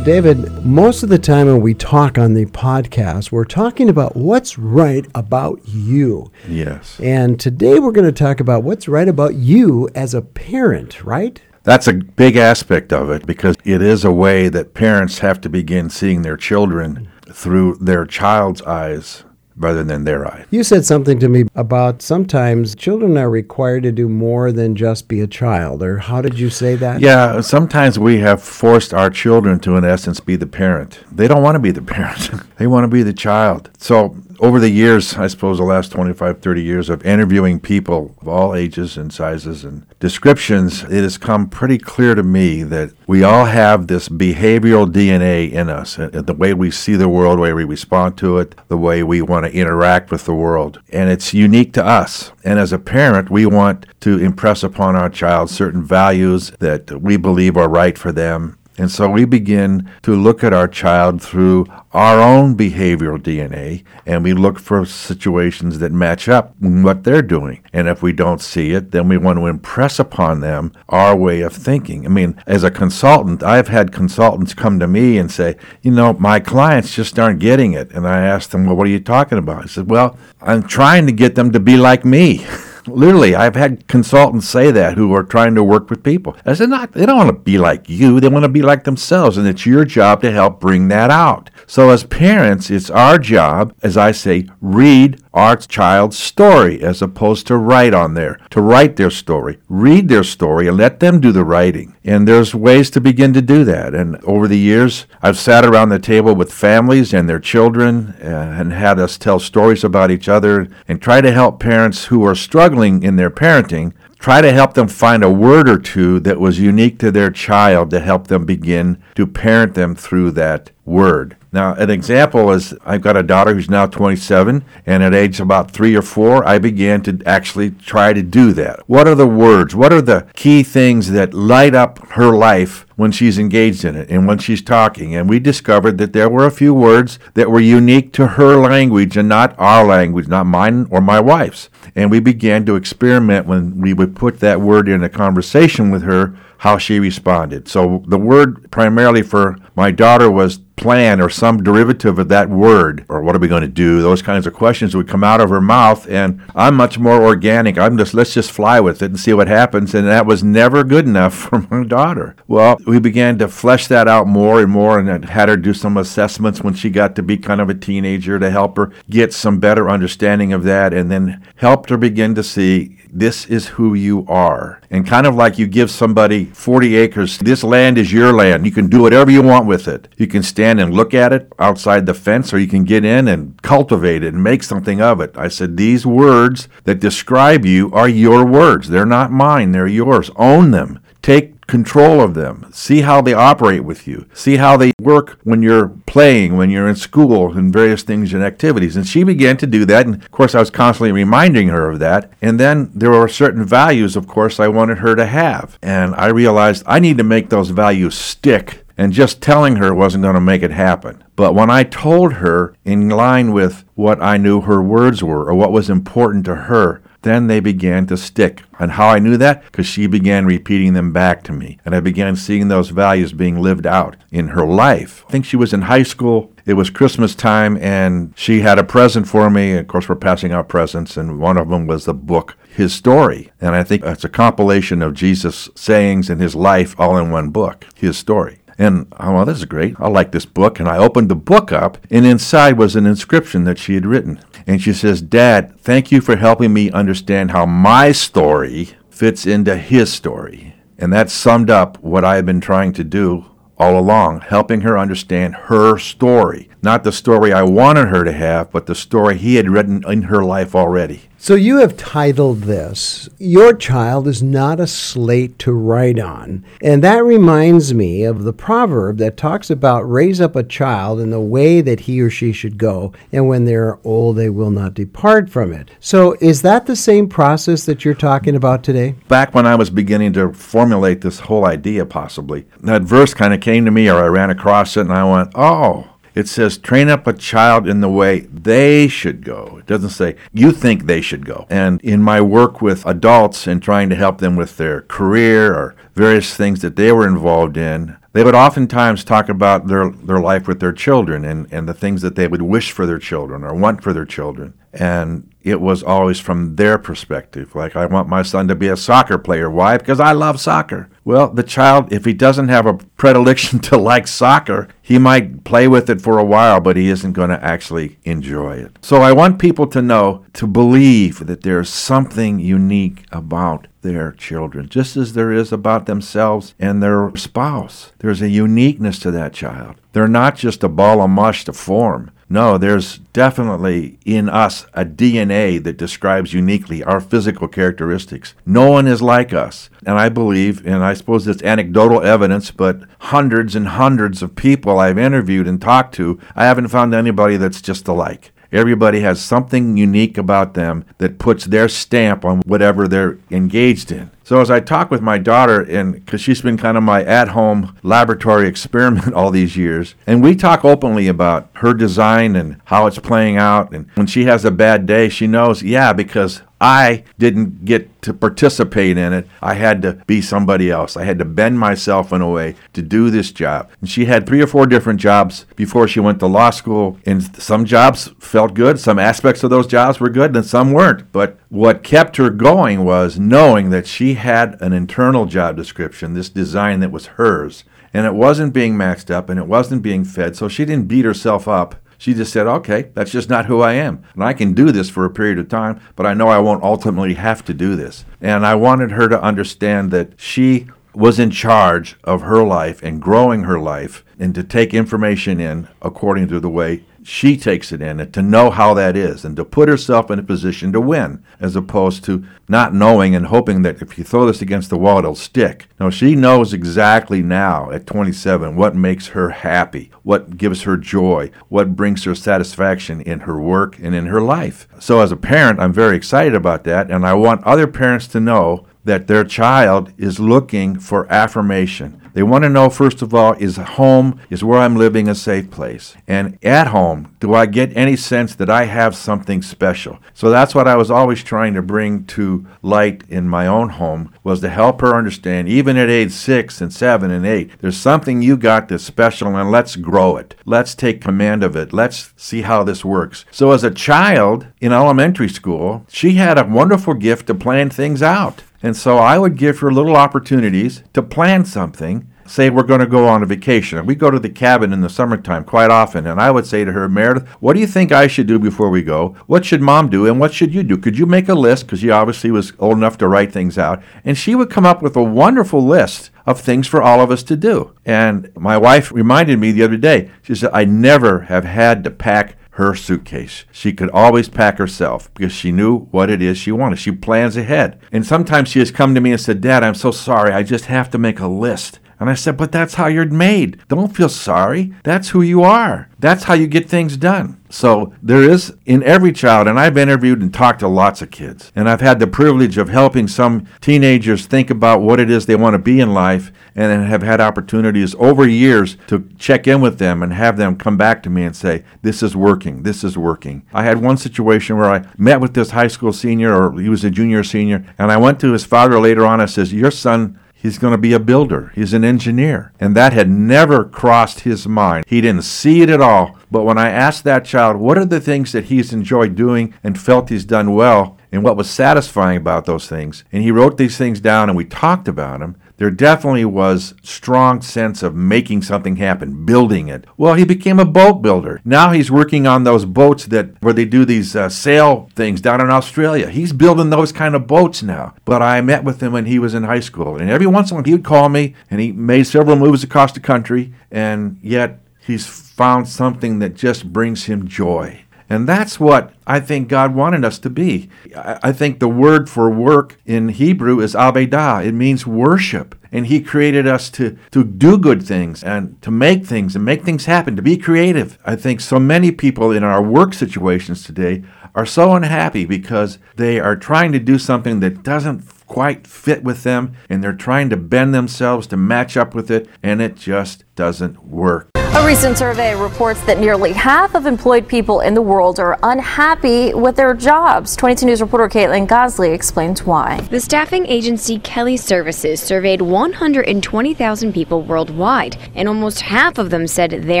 David, 0.04 0.62
most 0.62 1.02
of 1.02 1.08
the 1.08 1.18
time 1.18 1.46
when 1.46 1.62
we 1.62 1.72
talk 1.72 2.18
on 2.18 2.34
the 2.34 2.44
podcast, 2.44 3.32
we're 3.32 3.46
talking 3.46 3.88
about 3.88 4.14
what's 4.14 4.58
right 4.58 5.06
about 5.14 5.58
you. 5.64 6.30
Yes. 6.46 7.00
And 7.00 7.40
today 7.40 7.78
we're 7.78 7.92
going 7.92 8.04
to 8.04 8.12
talk 8.12 8.40
about 8.40 8.62
what's 8.62 8.88
right 8.88 9.08
about 9.08 9.36
you 9.36 9.88
as 9.94 10.12
a 10.12 10.20
parent, 10.20 11.02
right? 11.02 11.40
That's 11.62 11.88
a 11.88 11.94
big 11.94 12.36
aspect 12.36 12.92
of 12.92 13.08
it 13.08 13.24
because 13.24 13.56
it 13.64 13.80
is 13.80 14.04
a 14.04 14.12
way 14.12 14.50
that 14.50 14.74
parents 14.74 15.20
have 15.20 15.40
to 15.40 15.48
begin 15.48 15.88
seeing 15.88 16.20
their 16.20 16.36
children 16.36 17.08
through 17.32 17.76
their 17.76 18.04
child's 18.04 18.60
eyes 18.60 19.24
rather 19.56 19.82
than 19.82 20.04
their 20.04 20.26
eyes. 20.30 20.46
You 20.50 20.62
said 20.62 20.84
something 20.84 21.18
to 21.20 21.28
me 21.28 21.44
about 21.54 22.02
sometimes 22.02 22.74
children 22.74 23.16
are 23.16 23.30
required 23.30 23.82
to 23.84 23.92
do 23.92 24.08
more 24.08 24.52
than 24.52 24.74
just 24.74 25.08
be 25.08 25.20
a 25.20 25.26
child, 25.26 25.82
or 25.82 25.98
how 25.98 26.22
did 26.22 26.38
you 26.38 26.50
say 26.50 26.76
that? 26.76 27.00
Yeah, 27.00 27.40
sometimes 27.40 27.98
we 27.98 28.18
have 28.18 28.42
forced 28.42 28.92
our 28.92 29.10
children 29.10 29.58
to, 29.60 29.76
in 29.76 29.84
essence, 29.84 30.20
be 30.20 30.36
the 30.36 30.46
parent. 30.46 31.00
They 31.10 31.28
don't 31.28 31.42
want 31.42 31.54
to 31.56 31.60
be 31.60 31.70
the 31.70 31.82
parent, 31.96 32.30
they 32.56 32.66
want 32.66 32.84
to 32.84 32.88
be 32.88 33.02
the 33.02 33.14
child. 33.14 33.70
So, 33.78 34.16
over 34.40 34.60
the 34.60 34.70
years, 34.70 35.14
I 35.14 35.26
suppose 35.26 35.58
the 35.58 35.64
last 35.64 35.92
25, 35.92 36.40
30 36.40 36.62
years 36.62 36.88
of 36.88 37.04
interviewing 37.04 37.60
people 37.60 38.14
of 38.20 38.28
all 38.28 38.54
ages 38.54 38.96
and 38.96 39.12
sizes 39.12 39.64
and 39.64 39.86
descriptions, 39.98 40.82
it 40.84 41.02
has 41.02 41.18
come 41.18 41.48
pretty 41.48 41.78
clear 41.78 42.14
to 42.14 42.22
me 42.22 42.62
that 42.64 42.92
we 43.06 43.22
all 43.22 43.46
have 43.46 43.86
this 43.86 44.08
behavioral 44.08 44.90
DNA 44.90 45.50
in 45.50 45.68
us. 45.68 45.96
The 45.96 46.36
way 46.36 46.54
we 46.54 46.70
see 46.70 46.94
the 46.94 47.08
world, 47.08 47.38
the 47.38 47.42
way 47.42 47.52
we 47.52 47.64
respond 47.64 48.18
to 48.18 48.38
it, 48.38 48.54
the 48.68 48.76
way 48.76 49.02
we 49.02 49.22
want 49.22 49.46
to 49.46 49.52
interact 49.52 50.10
with 50.10 50.24
the 50.24 50.34
world. 50.34 50.80
And 50.90 51.10
it's 51.10 51.34
unique 51.34 51.72
to 51.74 51.84
us. 51.84 52.32
And 52.44 52.58
as 52.58 52.72
a 52.72 52.78
parent, 52.78 53.30
we 53.30 53.46
want 53.46 53.86
to 54.00 54.18
impress 54.18 54.62
upon 54.62 54.96
our 54.96 55.10
child 55.10 55.50
certain 55.50 55.82
values 55.82 56.52
that 56.60 57.00
we 57.00 57.16
believe 57.16 57.56
are 57.56 57.68
right 57.68 57.96
for 57.96 58.12
them. 58.12 58.58
And 58.78 58.90
so 58.90 59.08
we 59.08 59.24
begin 59.24 59.90
to 60.02 60.14
look 60.14 60.44
at 60.44 60.52
our 60.52 60.68
child 60.68 61.22
through 61.22 61.66
our 61.92 62.20
own 62.20 62.54
behavioral 62.54 63.18
DNA 63.18 63.84
and 64.04 64.22
we 64.22 64.34
look 64.34 64.58
for 64.58 64.84
situations 64.84 65.78
that 65.78 65.92
match 65.92 66.28
up 66.28 66.54
what 66.60 67.04
they're 67.04 67.22
doing. 67.22 67.62
And 67.72 67.88
if 67.88 68.02
we 68.02 68.12
don't 68.12 68.40
see 68.40 68.72
it, 68.72 68.90
then 68.90 69.08
we 69.08 69.16
want 69.16 69.38
to 69.38 69.46
impress 69.46 69.98
upon 69.98 70.40
them 70.40 70.72
our 70.90 71.16
way 71.16 71.40
of 71.40 71.54
thinking. 71.54 72.04
I 72.04 72.10
mean, 72.10 72.40
as 72.46 72.64
a 72.64 72.70
consultant, 72.70 73.42
I've 73.42 73.68
had 73.68 73.92
consultants 73.92 74.52
come 74.52 74.78
to 74.80 74.86
me 74.86 75.16
and 75.16 75.30
say, 75.30 75.56
you 75.80 75.90
know, 75.90 76.12
my 76.14 76.38
clients 76.38 76.94
just 76.94 77.18
aren't 77.18 77.40
getting 77.40 77.72
it. 77.72 77.90
And 77.92 78.06
I 78.06 78.24
asked 78.26 78.52
them, 78.52 78.66
well, 78.66 78.76
what 78.76 78.86
are 78.86 78.90
you 78.90 79.00
talking 79.00 79.38
about? 79.38 79.64
I 79.64 79.66
said, 79.66 79.90
well, 79.90 80.18
I'm 80.40 80.62
trying 80.64 81.06
to 81.06 81.12
get 81.12 81.34
them 81.34 81.50
to 81.52 81.60
be 81.60 81.76
like 81.76 82.04
me. 82.04 82.46
Literally, 82.86 83.34
I've 83.34 83.56
had 83.56 83.86
consultants 83.88 84.48
say 84.48 84.70
that 84.70 84.96
who 84.96 85.12
are 85.14 85.22
trying 85.22 85.54
to 85.54 85.64
work 85.64 85.90
with 85.90 86.02
people. 86.02 86.36
I 86.44 86.54
said, 86.54 86.70
not, 86.70 86.92
they 86.92 87.06
don't 87.06 87.16
want 87.16 87.28
to 87.28 87.42
be 87.42 87.58
like 87.58 87.88
you. 87.88 88.20
They 88.20 88.28
want 88.28 88.44
to 88.44 88.48
be 88.48 88.62
like 88.62 88.84
themselves. 88.84 89.36
And 89.36 89.46
it's 89.46 89.66
your 89.66 89.84
job 89.84 90.22
to 90.22 90.30
help 90.32 90.60
bring 90.60 90.88
that 90.88 91.10
out. 91.10 91.50
So, 91.66 91.90
as 91.90 92.04
parents, 92.04 92.70
it's 92.70 92.90
our 92.90 93.18
job, 93.18 93.74
as 93.82 93.96
I 93.96 94.12
say, 94.12 94.48
read 94.60 95.20
our 95.36 95.54
child's 95.56 96.18
story 96.18 96.82
as 96.82 97.02
opposed 97.02 97.46
to 97.46 97.56
write 97.58 97.92
on 97.92 98.14
there, 98.14 98.40
to 98.48 98.60
write 98.60 98.96
their 98.96 99.10
story. 99.10 99.58
Read 99.68 100.08
their 100.08 100.24
story 100.24 100.66
and 100.66 100.78
let 100.78 100.98
them 100.98 101.20
do 101.20 101.30
the 101.30 101.44
writing. 101.44 101.94
And 102.02 102.26
there's 102.26 102.54
ways 102.54 102.88
to 102.90 103.00
begin 103.02 103.34
to 103.34 103.42
do 103.42 103.62
that. 103.64 103.94
And 103.94 104.16
over 104.24 104.48
the 104.48 104.58
years, 104.58 105.06
I've 105.20 105.38
sat 105.38 105.66
around 105.66 105.90
the 105.90 105.98
table 105.98 106.34
with 106.34 106.52
families 106.52 107.12
and 107.12 107.28
their 107.28 107.38
children 107.38 108.16
uh, 108.22 108.56
and 108.58 108.72
had 108.72 108.98
us 108.98 109.18
tell 109.18 109.38
stories 109.38 109.84
about 109.84 110.10
each 110.10 110.26
other 110.26 110.68
and 110.88 111.02
try 111.02 111.20
to 111.20 111.32
help 111.32 111.60
parents 111.60 112.06
who 112.06 112.24
are 112.24 112.34
struggling 112.34 113.02
in 113.02 113.16
their 113.16 113.30
parenting 113.30 113.92
try 114.18 114.40
to 114.40 114.52
help 114.52 114.72
them 114.72 114.88
find 114.88 115.22
a 115.22 115.30
word 115.30 115.68
or 115.68 115.78
two 115.78 116.18
that 116.20 116.40
was 116.40 116.58
unique 116.58 116.98
to 116.98 117.12
their 117.12 117.30
child 117.30 117.90
to 117.90 118.00
help 118.00 118.28
them 118.28 118.46
begin 118.46 119.00
to 119.14 119.26
parent 119.26 119.74
them 119.74 119.94
through 119.94 120.30
that 120.30 120.70
word. 120.86 121.36
Now, 121.52 121.74
an 121.74 121.90
example 121.90 122.50
is 122.52 122.74
I've 122.84 123.02
got 123.02 123.16
a 123.16 123.22
daughter 123.22 123.54
who's 123.54 123.68
now 123.68 123.86
27, 123.86 124.64
and 124.84 125.02
at 125.02 125.14
age 125.14 125.40
about 125.40 125.70
three 125.70 125.96
or 125.96 126.02
four, 126.02 126.46
I 126.46 126.58
began 126.58 127.02
to 127.02 127.20
actually 127.26 127.70
try 127.70 128.12
to 128.12 128.22
do 128.22 128.52
that. 128.52 128.88
What 128.88 129.08
are 129.08 129.14
the 129.14 129.26
words? 129.26 129.74
What 129.74 129.92
are 129.92 130.02
the 130.02 130.26
key 130.34 130.62
things 130.62 131.10
that 131.10 131.34
light 131.34 131.74
up 131.74 131.98
her 132.10 132.30
life 132.30 132.86
when 132.96 133.10
she's 133.10 133.38
engaged 133.38 133.84
in 133.84 133.96
it 133.96 134.10
and 134.10 134.26
when 134.26 134.38
she's 134.38 134.62
talking? 134.62 135.14
And 135.14 135.28
we 135.28 135.38
discovered 135.38 135.98
that 135.98 136.12
there 136.12 136.28
were 136.28 136.46
a 136.46 136.50
few 136.50 136.74
words 136.74 137.18
that 137.34 137.50
were 137.50 137.60
unique 137.60 138.12
to 138.14 138.26
her 138.28 138.56
language 138.56 139.16
and 139.16 139.28
not 139.28 139.58
our 139.58 139.84
language, 139.84 140.28
not 140.28 140.46
mine 140.46 140.86
or 140.90 141.00
my 141.00 141.20
wife's. 141.20 141.70
And 141.94 142.10
we 142.10 142.20
began 142.20 142.66
to 142.66 142.76
experiment 142.76 143.46
when 143.46 143.80
we 143.80 143.94
would 143.94 144.14
put 144.14 144.40
that 144.40 144.60
word 144.60 144.88
in 144.88 145.02
a 145.02 145.08
conversation 145.08 145.90
with 145.90 146.02
her, 146.02 146.38
how 146.58 146.76
she 146.76 147.00
responded. 147.00 147.66
So 147.68 148.04
the 148.06 148.18
word 148.18 148.70
primarily 148.70 149.22
for 149.22 149.56
my 149.74 149.90
daughter 149.90 150.30
was 150.30 150.60
plan 150.76 151.20
or 151.20 151.30
some 151.30 151.62
derivative 151.62 152.18
of 152.18 152.28
that 152.28 152.50
word 152.50 153.04
or 153.08 153.22
what 153.22 153.34
are 153.34 153.38
we 153.38 153.48
going 153.48 153.62
to 153.62 153.68
do 153.68 154.02
those 154.02 154.20
kinds 154.20 154.46
of 154.46 154.52
questions 154.52 154.94
would 154.94 155.08
come 155.08 155.24
out 155.24 155.40
of 155.40 155.48
her 155.48 155.60
mouth 155.60 156.06
and 156.08 156.40
i'm 156.54 156.74
much 156.74 156.98
more 156.98 157.22
organic 157.22 157.78
i'm 157.78 157.96
just 157.96 158.12
let's 158.12 158.34
just 158.34 158.50
fly 158.50 158.78
with 158.78 159.00
it 159.02 159.06
and 159.06 159.18
see 159.18 159.32
what 159.32 159.48
happens 159.48 159.94
and 159.94 160.06
that 160.06 160.26
was 160.26 160.44
never 160.44 160.84
good 160.84 161.06
enough 161.06 161.34
for 161.48 161.66
my 161.70 161.82
daughter 161.82 162.36
well 162.46 162.76
we 162.86 163.00
began 163.00 163.38
to 163.38 163.48
flesh 163.48 163.86
that 163.86 164.06
out 164.06 164.26
more 164.26 164.60
and 164.60 164.70
more 164.70 164.98
and 164.98 165.24
had 165.24 165.48
her 165.48 165.56
do 165.56 165.72
some 165.72 165.96
assessments 165.96 166.62
when 166.62 166.74
she 166.74 166.90
got 166.90 167.16
to 167.16 167.22
be 167.22 167.38
kind 167.38 167.60
of 167.60 167.70
a 167.70 167.74
teenager 167.74 168.38
to 168.38 168.50
help 168.50 168.76
her 168.76 168.92
get 169.08 169.32
some 169.32 169.58
better 169.58 169.88
understanding 169.88 170.52
of 170.52 170.62
that 170.62 170.92
and 170.92 171.10
then 171.10 171.42
helped 171.56 171.88
her 171.88 171.96
begin 171.96 172.34
to 172.34 172.42
see 172.42 172.96
this 173.16 173.46
is 173.46 173.68
who 173.68 173.94
you 173.94 174.26
are. 174.28 174.80
And 174.90 175.06
kind 175.06 175.26
of 175.26 175.34
like 175.34 175.58
you 175.58 175.66
give 175.66 175.90
somebody 175.90 176.44
40 176.44 176.96
acres, 176.96 177.38
this 177.38 177.64
land 177.64 177.96
is 177.96 178.12
your 178.12 178.32
land. 178.32 178.66
You 178.66 178.72
can 178.72 178.88
do 178.88 179.00
whatever 179.00 179.30
you 179.30 179.42
want 179.42 179.66
with 179.66 179.88
it. 179.88 180.08
You 180.18 180.26
can 180.26 180.42
stand 180.42 180.65
and 180.66 180.92
look 180.92 181.14
at 181.14 181.32
it 181.32 181.52
outside 181.58 182.06
the 182.06 182.14
fence, 182.14 182.52
or 182.52 182.58
you 182.58 182.66
can 182.66 182.84
get 182.84 183.04
in 183.04 183.28
and 183.28 183.60
cultivate 183.62 184.22
it 184.22 184.34
and 184.34 184.42
make 184.42 184.62
something 184.62 185.00
of 185.00 185.20
it. 185.20 185.36
I 185.36 185.48
said, 185.48 185.76
These 185.76 186.06
words 186.06 186.68
that 186.84 187.00
describe 187.00 187.64
you 187.64 187.90
are 187.92 188.08
your 188.08 188.44
words. 188.44 188.88
They're 188.88 189.06
not 189.06 189.30
mine, 189.30 189.72
they're 189.72 189.86
yours. 189.86 190.30
Own 190.36 190.70
them. 190.70 191.00
Take 191.22 191.56
control 191.66 192.20
of 192.20 192.34
them. 192.34 192.70
See 192.72 193.00
how 193.00 193.20
they 193.20 193.34
operate 193.34 193.84
with 193.84 194.06
you. 194.06 194.26
See 194.32 194.56
how 194.56 194.76
they 194.76 194.92
work 195.00 195.40
when 195.42 195.62
you're 195.62 195.88
playing, 196.06 196.56
when 196.56 196.70
you're 196.70 196.88
in 196.88 196.96
school, 196.96 197.56
and 197.56 197.72
various 197.72 198.02
things 198.02 198.32
and 198.32 198.44
activities. 198.44 198.96
And 198.96 199.06
she 199.06 199.24
began 199.24 199.56
to 199.56 199.66
do 199.66 199.84
that. 199.86 200.06
And 200.06 200.16
of 200.16 200.30
course, 200.30 200.54
I 200.54 200.60
was 200.60 200.70
constantly 200.70 201.12
reminding 201.12 201.68
her 201.68 201.90
of 201.90 201.98
that. 201.98 202.32
And 202.40 202.60
then 202.60 202.90
there 202.94 203.10
were 203.10 203.28
certain 203.28 203.64
values, 203.64 204.14
of 204.14 204.28
course, 204.28 204.60
I 204.60 204.68
wanted 204.68 204.98
her 204.98 205.16
to 205.16 205.26
have. 205.26 205.78
And 205.82 206.14
I 206.14 206.28
realized 206.28 206.84
I 206.86 207.00
need 207.00 207.18
to 207.18 207.24
make 207.24 207.50
those 207.50 207.70
values 207.70 208.16
stick. 208.16 208.85
And 208.98 209.12
just 209.12 209.42
telling 209.42 209.76
her 209.76 209.94
wasn't 209.94 210.22
going 210.22 210.34
to 210.34 210.40
make 210.40 210.62
it 210.62 210.70
happen. 210.70 211.22
But 211.36 211.54
when 211.54 211.70
I 211.70 211.82
told 211.82 212.34
her 212.34 212.74
in 212.84 213.10
line 213.10 213.52
with 213.52 213.84
what 213.94 214.22
I 214.22 214.38
knew 214.38 214.62
her 214.62 214.82
words 214.82 215.22
were 215.22 215.44
or 215.44 215.54
what 215.54 215.72
was 215.72 215.90
important 215.90 216.44
to 216.46 216.54
her, 216.54 217.02
then 217.26 217.48
they 217.48 217.58
began 217.58 218.06
to 218.06 218.16
stick. 218.16 218.62
And 218.78 218.92
how 218.92 219.08
I 219.08 219.18
knew 219.18 219.36
that? 219.36 219.64
Because 219.64 219.86
she 219.86 220.06
began 220.06 220.46
repeating 220.46 220.92
them 220.92 221.12
back 221.12 221.42
to 221.44 221.52
me. 221.52 221.78
And 221.84 221.94
I 221.94 222.00
began 222.00 222.36
seeing 222.36 222.68
those 222.68 222.90
values 222.90 223.32
being 223.32 223.60
lived 223.60 223.84
out 223.84 224.16
in 224.30 224.48
her 224.48 224.64
life. 224.64 225.24
I 225.28 225.32
think 225.32 225.44
she 225.44 225.56
was 225.56 225.72
in 225.72 225.82
high 225.82 226.04
school. 226.04 226.52
It 226.64 226.74
was 226.74 226.88
Christmas 226.88 227.34
time, 227.34 227.76
and 227.78 228.32
she 228.36 228.60
had 228.60 228.78
a 228.78 228.84
present 228.84 229.26
for 229.26 229.50
me. 229.50 229.72
Of 229.72 229.88
course, 229.88 230.08
we're 230.08 230.14
passing 230.14 230.52
out 230.52 230.68
presents, 230.68 231.16
and 231.16 231.40
one 231.40 231.56
of 231.56 231.68
them 231.68 231.86
was 231.86 232.04
the 232.04 232.14
book, 232.14 232.56
His 232.68 232.92
Story. 232.92 233.50
And 233.60 233.74
I 233.74 233.82
think 233.82 234.04
it's 234.04 234.24
a 234.24 234.28
compilation 234.28 235.02
of 235.02 235.14
Jesus' 235.14 235.68
sayings 235.74 236.30
and 236.30 236.40
his 236.40 236.54
life 236.54 236.94
all 236.98 237.18
in 237.18 237.30
one 237.30 237.50
book, 237.50 237.86
His 237.96 238.16
Story. 238.16 238.60
And 238.78 239.06
oh, 239.18 239.34
well, 239.34 239.44
this 239.44 239.58
is 239.58 239.64
great. 239.64 239.94
I 239.98 240.08
like 240.08 240.32
this 240.32 240.46
book. 240.46 240.78
And 240.78 240.88
I 240.88 240.98
opened 240.98 241.28
the 241.28 241.34
book 241.34 241.72
up, 241.72 241.98
and 242.10 242.26
inside 242.26 242.76
was 242.78 242.96
an 242.96 243.06
inscription 243.06 243.64
that 243.64 243.78
she 243.78 243.94
had 243.94 244.06
written. 244.06 244.40
And 244.66 244.82
she 244.82 244.92
says, 244.92 245.22
Dad, 245.22 245.78
thank 245.80 246.12
you 246.12 246.20
for 246.20 246.36
helping 246.36 246.72
me 246.72 246.90
understand 246.90 247.52
how 247.52 247.66
my 247.66 248.12
story 248.12 248.90
fits 249.08 249.46
into 249.46 249.76
his 249.76 250.12
story. 250.12 250.74
And 250.98 251.12
that 251.12 251.30
summed 251.30 251.70
up 251.70 252.02
what 252.02 252.24
I 252.24 252.36
had 252.36 252.46
been 252.46 252.60
trying 252.60 252.92
to 252.94 253.04
do 253.04 253.46
all 253.78 253.98
along, 253.98 254.40
helping 254.40 254.80
her 254.80 254.98
understand 254.98 255.54
her 255.54 255.98
story. 255.98 256.70
Not 256.82 257.04
the 257.04 257.12
story 257.12 257.52
I 257.52 257.62
wanted 257.62 258.08
her 258.08 258.24
to 258.24 258.32
have, 258.32 258.70
but 258.70 258.86
the 258.86 258.94
story 258.94 259.36
he 259.36 259.56
had 259.56 259.68
written 259.68 260.02
in 260.10 260.22
her 260.22 260.42
life 260.42 260.74
already. 260.74 261.22
So 261.38 261.54
you 261.54 261.76
have 261.76 261.98
titled 261.98 262.62
this, 262.62 263.28
Your 263.38 263.74
Child 263.74 264.26
is 264.26 264.42
Not 264.42 264.80
a 264.80 264.86
Slate 264.86 265.58
to 265.60 265.72
Write 265.72 266.18
On. 266.18 266.64
And 266.82 267.04
that 267.04 267.22
reminds 267.22 267.92
me 267.92 268.24
of 268.24 268.44
the 268.44 268.54
proverb 268.54 269.18
that 269.18 269.36
talks 269.36 269.68
about 269.68 270.10
raise 270.10 270.40
up 270.40 270.56
a 270.56 270.64
child 270.64 271.20
in 271.20 271.28
the 271.28 271.40
way 271.40 271.82
that 271.82 272.00
he 272.00 272.22
or 272.22 272.30
she 272.30 272.52
should 272.52 272.78
go, 272.78 273.12
and 273.32 273.46
when 273.46 273.64
they 273.64 273.74
are 273.74 274.00
old, 274.02 274.36
they 274.36 274.48
will 274.48 274.70
not 274.70 274.94
depart 274.94 275.50
from 275.50 275.74
it. 275.74 275.90
So 276.00 276.36
is 276.40 276.62
that 276.62 276.86
the 276.86 276.96
same 276.96 277.28
process 277.28 277.84
that 277.84 278.04
you're 278.04 278.14
talking 278.14 278.56
about 278.56 278.82
today? 278.82 279.14
Back 279.28 279.54
when 279.54 279.66
I 279.66 279.74
was 279.74 279.90
beginning 279.90 280.32
to 280.32 280.54
formulate 280.54 281.20
this 281.20 281.40
whole 281.40 281.66
idea, 281.66 282.06
possibly, 282.06 282.64
that 282.80 283.02
verse 283.02 283.34
kind 283.34 283.52
of 283.52 283.60
came 283.60 283.84
to 283.84 283.90
me, 283.90 284.08
or 284.08 284.16
I 284.16 284.28
ran 284.28 284.48
across 284.48 284.96
it, 284.96 285.02
and 285.02 285.12
I 285.12 285.22
went, 285.30 285.52
oh, 285.54 286.08
it 286.36 286.46
says, 286.48 286.76
train 286.76 287.08
up 287.08 287.26
a 287.26 287.32
child 287.32 287.88
in 287.88 288.00
the 288.00 288.10
way 288.10 288.40
they 288.40 289.08
should 289.08 289.42
go. 289.42 289.78
It 289.78 289.86
doesn't 289.86 290.10
say, 290.10 290.36
you 290.52 290.70
think 290.70 291.06
they 291.06 291.22
should 291.22 291.46
go. 291.46 291.66
And 291.70 291.98
in 292.02 292.22
my 292.22 292.42
work 292.42 292.82
with 292.82 293.06
adults 293.06 293.66
and 293.66 293.82
trying 293.82 294.10
to 294.10 294.16
help 294.16 294.38
them 294.38 294.54
with 294.54 294.76
their 294.76 295.00
career 295.00 295.74
or 295.74 295.96
various 296.14 296.54
things 296.54 296.82
that 296.82 296.94
they 296.94 297.10
were 297.10 297.26
involved 297.26 297.78
in, 297.78 298.18
they 298.34 298.44
would 298.44 298.54
oftentimes 298.54 299.24
talk 299.24 299.48
about 299.48 299.86
their, 299.86 300.10
their 300.10 300.38
life 300.38 300.68
with 300.68 300.78
their 300.78 300.92
children 300.92 301.42
and, 301.42 301.72
and 301.72 301.88
the 301.88 301.94
things 301.94 302.20
that 302.20 302.34
they 302.34 302.46
would 302.46 302.60
wish 302.60 302.92
for 302.92 303.06
their 303.06 303.18
children 303.18 303.64
or 303.64 303.74
want 303.74 304.02
for 304.02 304.12
their 304.12 304.26
children. 304.26 304.74
And 305.00 305.52
it 305.66 305.80
was 305.80 306.04
always 306.04 306.38
from 306.38 306.76
their 306.76 306.96
perspective. 306.96 307.74
Like, 307.74 307.96
I 307.96 308.06
want 308.06 308.28
my 308.28 308.42
son 308.42 308.68
to 308.68 308.76
be 308.76 308.86
a 308.86 308.96
soccer 308.96 309.36
player. 309.36 309.68
Why? 309.68 309.98
Because 309.98 310.20
I 310.20 310.30
love 310.30 310.60
soccer. 310.60 311.08
Well, 311.24 311.48
the 311.48 311.64
child, 311.64 312.12
if 312.12 312.24
he 312.24 312.32
doesn't 312.34 312.68
have 312.68 312.86
a 312.86 312.94
predilection 312.94 313.78
to 313.90 313.96
like 313.96 314.28
soccer, 314.28 314.86
he 315.02 315.18
might 315.18 315.64
play 315.64 315.88
with 315.88 316.08
it 316.08 316.22
for 316.22 316.38
a 316.38 316.44
while, 316.44 316.80
but 316.80 316.96
he 316.96 317.08
isn't 317.08 317.32
going 317.32 317.50
to 317.50 317.64
actually 317.64 318.16
enjoy 318.22 318.76
it. 318.76 318.98
So 319.02 319.22
I 319.22 319.32
want 319.32 319.58
people 319.58 319.88
to 319.88 320.00
know, 320.00 320.44
to 320.52 320.68
believe 320.68 321.46
that 321.46 321.62
there's 321.62 321.88
something 321.88 322.60
unique 322.60 323.24
about 323.32 323.88
their 324.02 324.30
children, 324.30 324.88
just 324.88 325.16
as 325.16 325.32
there 325.32 325.50
is 325.50 325.72
about 325.72 326.06
themselves 326.06 326.74
and 326.78 327.02
their 327.02 327.32
spouse. 327.34 328.12
There's 328.20 328.40
a 328.40 328.48
uniqueness 328.48 329.18
to 329.20 329.32
that 329.32 329.52
child. 329.52 329.96
They're 330.12 330.28
not 330.28 330.54
just 330.54 330.84
a 330.84 330.88
ball 330.88 331.20
of 331.20 331.30
mush 331.30 331.64
to 331.64 331.72
form. 331.72 332.30
No, 332.48 332.78
there's 332.78 333.18
definitely 333.32 334.18
in 334.24 334.48
us 334.48 334.86
a 334.94 335.04
DNA 335.04 335.82
that 335.82 335.96
describes 335.96 336.52
uniquely 336.52 337.02
our 337.02 337.20
physical 337.20 337.66
characteristics. 337.66 338.54
No 338.64 338.90
one 338.90 339.08
is 339.08 339.20
like 339.20 339.52
us. 339.52 339.90
And 340.06 340.16
I 340.16 340.28
believe, 340.28 340.86
and 340.86 341.02
I 341.02 341.14
suppose 341.14 341.48
it's 341.48 341.62
anecdotal 341.62 342.22
evidence, 342.22 342.70
but 342.70 343.02
hundreds 343.18 343.74
and 343.74 343.88
hundreds 343.88 344.42
of 344.42 344.54
people 344.54 345.00
I've 345.00 345.18
interviewed 345.18 345.66
and 345.66 345.80
talked 345.80 346.14
to, 346.16 346.38
I 346.54 346.66
haven't 346.66 346.88
found 346.88 347.14
anybody 347.14 347.56
that's 347.56 347.82
just 347.82 348.06
alike. 348.06 348.52
Everybody 348.70 349.20
has 349.20 349.40
something 349.40 349.96
unique 349.96 350.38
about 350.38 350.74
them 350.74 351.04
that 351.18 351.38
puts 351.38 351.64
their 351.64 351.88
stamp 351.88 352.44
on 352.44 352.60
whatever 352.60 353.08
they're 353.08 353.38
engaged 353.50 354.12
in. 354.12 354.30
So 354.46 354.60
as 354.60 354.70
I 354.70 354.78
talk 354.78 355.10
with 355.10 355.22
my 355.22 355.38
daughter, 355.38 355.80
and 355.80 356.24
because 356.24 356.40
she's 356.40 356.62
been 356.62 356.76
kind 356.76 356.96
of 356.96 357.02
my 357.02 357.24
at-home 357.24 357.98
laboratory 358.04 358.68
experiment 358.68 359.34
all 359.34 359.50
these 359.50 359.76
years, 359.76 360.14
and 360.24 360.40
we 360.40 360.54
talk 360.54 360.84
openly 360.84 361.26
about 361.26 361.68
her 361.74 361.92
design 361.92 362.54
and 362.54 362.80
how 362.84 363.08
it's 363.08 363.18
playing 363.18 363.56
out, 363.56 363.92
and 363.92 364.08
when 364.14 364.28
she 364.28 364.44
has 364.44 364.64
a 364.64 364.70
bad 364.70 365.04
day, 365.04 365.28
she 365.28 365.48
knows, 365.48 365.82
yeah, 365.82 366.12
because 366.12 366.62
I 366.80 367.24
didn't 367.38 367.84
get 367.84 368.22
to 368.22 368.34
participate 368.34 369.16
in 369.16 369.32
it. 369.32 369.48
I 369.62 369.74
had 369.74 370.02
to 370.02 370.22
be 370.26 370.42
somebody 370.42 370.90
else. 370.90 371.16
I 371.16 371.24
had 371.24 371.38
to 371.38 371.44
bend 371.44 371.78
myself 371.78 372.32
in 372.32 372.42
a 372.42 372.50
way 372.50 372.74
to 372.92 373.02
do 373.02 373.30
this 373.30 373.50
job. 373.50 373.90
And 374.00 374.10
she 374.10 374.26
had 374.26 374.46
three 374.46 374.60
or 374.60 374.66
four 374.66 374.86
different 374.86 375.18
jobs 375.18 375.64
before 375.74 376.06
she 376.06 376.20
went 376.20 376.38
to 376.40 376.46
law 376.46 376.70
school. 376.70 377.18
And 377.24 377.56
some 377.56 377.86
jobs 377.86 378.30
felt 378.38 378.74
good. 378.74 379.00
Some 379.00 379.18
aspects 379.18 379.64
of 379.64 379.70
those 379.70 379.86
jobs 379.86 380.20
were 380.20 380.28
good, 380.28 380.54
and 380.54 380.66
some 380.66 380.92
weren't. 380.92 381.32
But 381.32 381.58
what 381.68 382.02
kept 382.02 382.36
her 382.36 382.50
going 382.50 383.04
was 383.04 383.38
knowing 383.38 383.90
that 383.90 384.06
she 384.06 384.34
had 384.34 384.80
an 384.80 384.92
internal 384.92 385.46
job 385.46 385.76
description, 385.76 386.34
this 386.34 386.48
design 386.48 387.00
that 387.00 387.12
was 387.12 387.26
hers. 387.26 387.84
And 388.14 388.24
it 388.24 388.34
wasn't 388.34 388.72
being 388.72 388.96
matched 388.96 389.30
up 389.30 389.50
and 389.50 389.58
it 389.58 389.66
wasn't 389.66 390.02
being 390.02 390.24
fed. 390.24 390.56
So 390.56 390.68
she 390.68 390.84
didn't 390.84 391.08
beat 391.08 391.24
herself 391.24 391.68
up 391.68 391.96
she 392.18 392.34
just 392.34 392.52
said, 392.52 392.66
okay, 392.66 393.10
that's 393.14 393.30
just 393.30 393.50
not 393.50 393.66
who 393.66 393.80
I 393.80 393.94
am. 393.94 394.22
And 394.34 394.42
I 394.42 394.52
can 394.52 394.72
do 394.72 394.90
this 394.90 395.10
for 395.10 395.24
a 395.24 395.30
period 395.30 395.58
of 395.58 395.68
time, 395.68 396.00
but 396.14 396.26
I 396.26 396.34
know 396.34 396.48
I 396.48 396.58
won't 396.58 396.82
ultimately 396.82 397.34
have 397.34 397.64
to 397.66 397.74
do 397.74 397.96
this. 397.96 398.24
And 398.40 398.64
I 398.64 398.74
wanted 398.74 399.12
her 399.12 399.28
to 399.28 399.42
understand 399.42 400.10
that 400.12 400.32
she 400.36 400.86
was 401.14 401.38
in 401.38 401.50
charge 401.50 402.16
of 402.24 402.42
her 402.42 402.62
life 402.62 403.02
and 403.02 403.22
growing 403.22 403.64
her 403.64 403.78
life 403.78 404.24
and 404.38 404.54
to 404.54 404.62
take 404.62 404.92
information 404.92 405.60
in 405.60 405.88
according 406.02 406.48
to 406.48 406.60
the 406.60 406.68
way 406.68 407.04
she 407.26 407.56
takes 407.56 407.90
it 407.90 408.00
in 408.00 408.20
and 408.20 408.32
to 408.32 408.40
know 408.40 408.70
how 408.70 408.94
that 408.94 409.16
is 409.16 409.44
and 409.44 409.56
to 409.56 409.64
put 409.64 409.88
herself 409.88 410.30
in 410.30 410.38
a 410.38 410.42
position 410.44 410.92
to 410.92 411.00
win 411.00 411.42
as 411.58 411.74
opposed 411.74 412.22
to 412.22 412.44
not 412.68 412.94
knowing 412.94 413.34
and 413.34 413.46
hoping 413.46 413.82
that 413.82 414.00
if 414.00 414.16
you 414.16 414.22
throw 414.22 414.46
this 414.46 414.62
against 414.62 414.90
the 414.90 414.96
wall 414.96 415.18
it'll 415.18 415.34
stick. 415.34 415.88
No, 415.98 416.08
she 416.08 416.36
knows 416.36 416.72
exactly 416.72 417.42
now 417.42 417.90
at 417.90 418.06
27 418.06 418.76
what 418.76 418.94
makes 418.94 419.28
her 419.28 419.50
happy, 419.50 420.10
what 420.22 420.56
gives 420.56 420.82
her 420.82 420.96
joy, 420.96 421.50
what 421.68 421.96
brings 421.96 422.22
her 422.24 422.34
satisfaction 422.36 423.20
in 423.22 423.40
her 423.40 423.60
work 423.60 423.98
and 423.98 424.14
in 424.14 424.26
her 424.26 424.40
life. 424.40 424.86
So 425.00 425.20
as 425.20 425.32
a 425.32 425.36
parent, 425.36 425.80
I'm 425.80 425.92
very 425.92 426.16
excited 426.16 426.54
about 426.54 426.84
that 426.84 427.10
and 427.10 427.26
I 427.26 427.34
want 427.34 427.64
other 427.64 427.88
parents 427.88 428.28
to 428.28 428.40
know 428.40 428.86
that 429.06 429.26
their 429.26 429.44
child 429.44 430.12
is 430.18 430.38
looking 430.38 430.98
for 430.98 431.32
affirmation. 431.32 432.20
They 432.34 432.42
want 432.42 432.64
to 432.64 432.68
know, 432.68 432.90
first 432.90 433.22
of 433.22 433.32
all, 433.32 433.54
is 433.54 433.76
home, 433.76 434.38
is 434.50 434.62
where 434.62 434.80
I'm 434.80 434.94
living 434.94 435.26
a 435.26 435.34
safe 435.34 435.70
place? 435.70 436.14
And 436.28 436.58
at 436.62 436.88
home, 436.88 437.34
do 437.40 437.54
I 437.54 437.64
get 437.64 437.96
any 437.96 438.14
sense 438.14 438.54
that 438.56 438.68
I 438.68 438.84
have 438.84 439.16
something 439.16 439.62
special? 439.62 440.18
So 440.34 440.50
that's 440.50 440.74
what 440.74 440.86
I 440.86 440.96
was 440.96 441.10
always 441.10 441.42
trying 441.42 441.72
to 441.72 441.80
bring 441.80 442.26
to 442.26 442.66
light 442.82 443.24
in 443.30 443.48
my 443.48 443.66
own 443.66 443.88
home, 443.88 444.34
was 444.44 444.60
to 444.60 444.68
help 444.68 445.00
her 445.00 445.16
understand, 445.16 445.66
even 445.70 445.96
at 445.96 446.10
age 446.10 446.32
six 446.32 446.82
and 446.82 446.92
seven 446.92 447.30
and 447.30 447.46
eight, 447.46 447.70
there's 447.80 447.96
something 447.96 448.42
you 448.42 448.58
got 448.58 448.88
that's 448.88 449.04
special 449.04 449.56
and 449.56 449.70
let's 449.70 449.96
grow 449.96 450.36
it. 450.36 450.54
Let's 450.66 450.94
take 450.94 451.22
command 451.22 451.64
of 451.64 451.74
it. 451.74 451.94
Let's 451.94 452.34
see 452.36 452.60
how 452.60 452.84
this 452.84 453.02
works. 453.02 453.46
So 453.50 453.70
as 453.70 453.82
a 453.82 453.90
child 453.90 454.66
in 454.78 454.92
elementary 454.92 455.48
school, 455.48 456.04
she 456.08 456.32
had 456.32 456.58
a 456.58 456.66
wonderful 456.66 457.14
gift 457.14 457.46
to 457.46 457.54
plan 457.54 457.88
things 457.88 458.22
out. 458.22 458.62
And 458.86 458.96
so 458.96 459.18
I 459.18 459.36
would 459.36 459.56
give 459.56 459.80
her 459.80 459.92
little 459.92 460.14
opportunities 460.14 461.02
to 461.12 461.20
plan 461.20 461.64
something. 461.64 462.30
Say 462.46 462.70
we're 462.70 462.84
going 462.84 463.00
to 463.00 463.06
go 463.08 463.26
on 463.26 463.42
a 463.42 463.46
vacation. 463.46 464.06
We 464.06 464.14
go 464.14 464.30
to 464.30 464.38
the 464.38 464.48
cabin 464.48 464.92
in 464.92 465.00
the 465.00 465.10
summertime 465.10 465.64
quite 465.64 465.90
often, 465.90 466.24
and 466.24 466.40
I 466.40 466.52
would 466.52 466.66
say 466.66 466.84
to 466.84 466.92
her, 466.92 467.08
Meredith, 467.08 467.48
what 467.58 467.74
do 467.74 467.80
you 467.80 467.88
think 467.88 468.12
I 468.12 468.28
should 468.28 468.46
do 468.46 468.60
before 468.60 468.88
we 468.88 469.02
go? 469.02 469.34
What 469.48 469.64
should 469.64 469.82
mom 469.82 470.08
do, 470.08 470.24
and 470.24 470.38
what 470.38 470.54
should 470.54 470.72
you 470.72 470.84
do? 470.84 470.96
Could 470.96 471.18
you 471.18 471.26
make 471.26 471.48
a 471.48 471.54
list? 471.54 471.86
Because 471.86 471.98
she 471.98 472.12
obviously 472.12 472.52
was 472.52 472.74
old 472.78 472.96
enough 472.96 473.18
to 473.18 473.26
write 473.26 473.50
things 473.50 473.76
out. 473.76 474.00
And 474.24 474.38
she 474.38 474.54
would 474.54 474.70
come 474.70 474.86
up 474.86 475.02
with 475.02 475.16
a 475.16 475.24
wonderful 475.24 475.84
list 475.84 476.30
of 476.46 476.60
things 476.60 476.86
for 476.86 477.02
all 477.02 477.20
of 477.20 477.32
us 477.32 477.42
to 477.42 477.56
do. 477.56 477.92
And 478.04 478.52
my 478.56 478.78
wife 478.78 479.10
reminded 479.10 479.58
me 479.58 479.72
the 479.72 479.82
other 479.82 479.96
day, 479.96 480.30
she 480.42 480.54
said, 480.54 480.70
I 480.72 480.84
never 480.84 481.40
have 481.40 481.64
had 481.64 482.04
to 482.04 482.12
pack 482.12 482.56
her 482.76 482.94
suitcase. 482.94 483.64
She 483.72 483.94
could 483.94 484.10
always 484.10 484.50
pack 484.50 484.76
herself 484.76 485.32
because 485.32 485.52
she 485.52 485.72
knew 485.72 486.00
what 486.10 486.28
it 486.28 486.42
is 486.42 486.58
she 486.58 486.72
wanted. 486.72 486.98
She 486.98 487.10
plans 487.10 487.56
ahead. 487.56 487.98
And 488.12 488.24
sometimes 488.24 488.68
she 488.68 488.80
has 488.80 488.90
come 488.90 489.14
to 489.14 489.20
me 489.20 489.32
and 489.32 489.40
said, 489.40 489.62
Dad, 489.62 489.82
I'm 489.82 489.94
so 489.94 490.10
sorry. 490.10 490.52
I 490.52 490.62
just 490.62 490.84
have 490.84 491.08
to 491.10 491.18
make 491.18 491.40
a 491.40 491.46
list. 491.46 492.00
And 492.18 492.30
I 492.30 492.34
said, 492.34 492.56
But 492.56 492.72
that's 492.72 492.94
how 492.94 493.06
you're 493.06 493.26
made. 493.26 493.80
Don't 493.88 494.16
feel 494.16 494.28
sorry. 494.28 494.92
That's 495.02 495.30
who 495.30 495.42
you 495.42 495.62
are. 495.62 496.08
That's 496.18 496.44
how 496.44 496.54
you 496.54 496.66
get 496.66 496.88
things 496.88 497.16
done. 497.16 497.60
So 497.68 498.14
there 498.22 498.42
is 498.42 498.74
in 498.86 499.02
every 499.02 499.32
child, 499.32 499.68
and 499.68 499.78
I've 499.78 499.98
interviewed 499.98 500.40
and 500.40 500.54
talked 500.54 500.80
to 500.80 500.88
lots 500.88 501.20
of 501.20 501.30
kids, 501.30 501.72
and 501.74 501.88
I've 501.88 502.00
had 502.00 502.20
the 502.20 502.26
privilege 502.26 502.78
of 502.78 502.88
helping 502.88 503.28
some 503.28 503.66
teenagers 503.80 504.46
think 504.46 504.70
about 504.70 505.02
what 505.02 505.20
it 505.20 505.30
is 505.30 505.44
they 505.44 505.56
want 505.56 505.74
to 505.74 505.78
be 505.78 506.00
in 506.00 506.14
life, 506.14 506.52
and 506.74 507.06
have 507.06 507.22
had 507.22 507.40
opportunities 507.40 508.14
over 508.16 508.48
years 508.48 508.96
to 509.08 509.28
check 509.38 509.66
in 509.66 509.80
with 509.80 509.98
them 509.98 510.22
and 510.22 510.32
have 510.32 510.56
them 510.56 510.76
come 510.76 510.96
back 510.96 511.22
to 511.24 511.30
me 511.30 511.44
and 511.44 511.56
say, 511.56 511.84
This 512.02 512.22
is 512.22 512.36
working, 512.36 512.82
this 512.82 513.04
is 513.04 513.18
working. 513.18 513.66
I 513.74 513.82
had 513.82 514.00
one 514.00 514.16
situation 514.16 514.76
where 514.76 514.90
I 514.90 515.06
met 515.18 515.40
with 515.40 515.54
this 515.54 515.70
high 515.70 515.88
school 515.88 516.12
senior, 516.12 516.54
or 516.54 516.80
he 516.80 516.88
was 516.88 517.04
a 517.04 517.10
junior 517.10 517.40
or 517.40 517.44
senior, 517.44 517.84
and 517.98 518.10
I 518.10 518.16
went 518.16 518.40
to 518.40 518.52
his 518.52 518.64
father 518.64 518.98
later 519.00 519.26
on 519.26 519.40
and 519.40 519.50
says, 519.50 519.72
Your 519.72 519.90
son 519.90 520.38
He's 520.58 520.78
going 520.78 520.92
to 520.92 520.98
be 520.98 521.12
a 521.12 521.20
builder. 521.20 521.70
He's 521.74 521.92
an 521.92 522.02
engineer. 522.02 522.72
And 522.80 522.96
that 522.96 523.12
had 523.12 523.28
never 523.28 523.84
crossed 523.84 524.40
his 524.40 524.66
mind. 524.66 525.04
He 525.06 525.20
didn't 525.20 525.44
see 525.44 525.82
it 525.82 525.90
at 525.90 526.00
all. 526.00 526.36
But 526.50 526.64
when 526.64 526.78
I 526.78 526.88
asked 526.88 527.24
that 527.24 527.44
child, 527.44 527.76
what 527.76 527.98
are 527.98 528.04
the 528.04 528.20
things 528.20 528.52
that 528.52 528.64
he's 528.64 528.92
enjoyed 528.92 529.36
doing 529.36 529.74
and 529.84 530.00
felt 530.00 530.30
he's 530.30 530.44
done 530.44 530.74
well, 530.74 531.18
and 531.30 531.44
what 531.44 531.56
was 531.56 531.68
satisfying 531.68 532.38
about 532.38 532.64
those 532.64 532.88
things, 532.88 533.22
and 533.30 533.42
he 533.42 533.50
wrote 533.50 533.76
these 533.76 533.98
things 533.98 534.20
down 534.20 534.48
and 534.48 534.56
we 534.56 534.64
talked 534.64 535.06
about 535.06 535.40
them, 535.40 535.56
there 535.76 535.90
definitely 535.90 536.44
was 536.44 536.94
strong 537.02 537.60
sense 537.60 538.02
of 538.02 538.14
making 538.14 538.62
something 538.62 538.96
happen, 538.96 539.44
building 539.44 539.88
it. 539.88 540.04
Well, 540.16 540.34
he 540.34 540.44
became 540.44 540.78
a 540.78 540.84
boat 540.84 541.22
builder. 541.22 541.60
Now 541.64 541.92
he's 541.92 542.10
working 542.10 542.46
on 542.46 542.64
those 542.64 542.84
boats 542.84 543.26
that 543.26 543.62
where 543.62 543.74
they 543.74 543.84
do 543.84 544.04
these 544.04 544.34
uh, 544.34 544.48
sail 544.48 545.10
things 545.14 545.40
down 545.40 545.60
in 545.60 545.70
Australia. 545.70 546.30
He's 546.30 546.52
building 546.52 546.90
those 546.90 547.12
kind 547.12 547.34
of 547.34 547.46
boats 547.46 547.82
now. 547.82 548.14
But 548.24 548.42
I 548.42 548.60
met 548.60 548.84
with 548.84 549.02
him 549.02 549.12
when 549.12 549.26
he 549.26 549.38
was 549.38 549.54
in 549.54 549.64
high 549.64 549.80
school, 549.80 550.16
and 550.16 550.30
every 550.30 550.46
once 550.46 550.70
in 550.70 550.74
a 550.74 550.78
while 550.78 550.84
he 550.84 550.92
would 550.92 551.04
call 551.04 551.28
me, 551.28 551.54
and 551.70 551.80
he 551.80 551.92
made 551.92 552.26
several 552.26 552.56
moves 552.56 552.82
across 552.82 553.12
the 553.12 553.20
country, 553.20 553.74
and 553.90 554.38
yet 554.42 554.80
he's 554.98 555.26
found 555.26 555.88
something 555.88 556.38
that 556.38 556.54
just 556.54 556.92
brings 556.92 557.24
him 557.24 557.46
joy. 557.46 558.02
And 558.28 558.48
that's 558.48 558.80
what 558.80 559.12
I 559.26 559.40
think 559.40 559.68
God 559.68 559.94
wanted 559.94 560.24
us 560.24 560.38
to 560.40 560.50
be. 560.50 560.88
I, 561.14 561.52
think 561.52 561.78
the 561.78 561.88
word 561.88 562.28
for 562.28 562.50
work 562.50 562.96
in 563.06 563.28
Hebrew 563.28 563.80
is 563.80 563.94
abedah. 563.94 564.66
It 564.66 564.74
means 564.74 565.06
worship. 565.06 565.74
And 565.92 566.08
he 566.08 566.20
created 566.20 566.66
us 566.66 566.90
to, 566.90 567.16
to 567.30 567.44
do 567.44 567.78
good 567.78 568.02
things 568.02 568.42
and 568.42 568.80
to 568.82 568.90
make 568.90 569.24
things 569.24 569.54
and 569.54 569.64
make 569.64 569.84
things 569.84 570.06
happen, 570.06 570.34
to 570.36 570.42
be 570.42 570.56
creative. 570.56 571.18
I 571.24 571.36
think 571.36 571.60
so 571.60 571.78
many 571.78 572.10
people 572.10 572.50
in 572.50 572.64
our 572.64 572.82
work 572.82 573.14
situations 573.14 573.84
today 573.84 574.24
are 574.54 574.66
so 574.66 574.94
unhappy 574.94 575.44
because 575.44 575.98
they 576.16 576.40
are 576.40 576.56
trying 576.56 576.90
to 576.92 576.98
do 576.98 577.18
something 577.18 577.60
that 577.60 577.82
doesn't 577.82 578.24
quite 578.46 578.86
fit 578.86 579.22
with 579.22 579.42
them 579.42 579.74
and 579.88 580.02
they're 580.02 580.12
trying 580.12 580.48
to 580.50 580.56
bend 580.56 580.94
themselves 580.94 581.46
to 581.48 581.56
match 581.56 581.96
up 581.96 582.14
with 582.14 582.30
it 582.30 582.48
and 582.62 582.80
it 582.80 582.96
just 582.96 583.44
doesn't 583.54 584.04
work. 584.04 584.55
A 584.74 584.86
recent 584.86 585.16
survey 585.16 585.54
reports 585.54 586.00
that 586.02 586.18
nearly 586.18 586.52
half 586.52 586.94
of 586.94 587.06
employed 587.06 587.48
people 587.48 587.80
in 587.80 587.94
the 587.94 588.02
world 588.02 588.38
are 588.38 588.58
unhappy 588.62 589.54
with 589.54 589.76
their 589.76 589.94
jobs. 589.94 590.54
22 590.56 590.86
News 590.86 591.00
reporter 591.00 591.28
Caitlin 591.28 591.66
Gosley 591.66 592.12
explains 592.12 592.64
why. 592.64 593.00
The 593.10 593.20
staffing 593.20 593.66
agency 593.66 594.18
Kelly 594.18 594.56
Services 594.56 595.20
surveyed 595.20 595.62
120,000 595.62 597.12
people 597.12 597.42
worldwide, 597.42 598.16
and 598.34 598.48
almost 598.48 598.80
half 598.82 599.18
of 599.18 599.30
them 599.30 599.46
said 599.46 599.70
they 599.70 600.00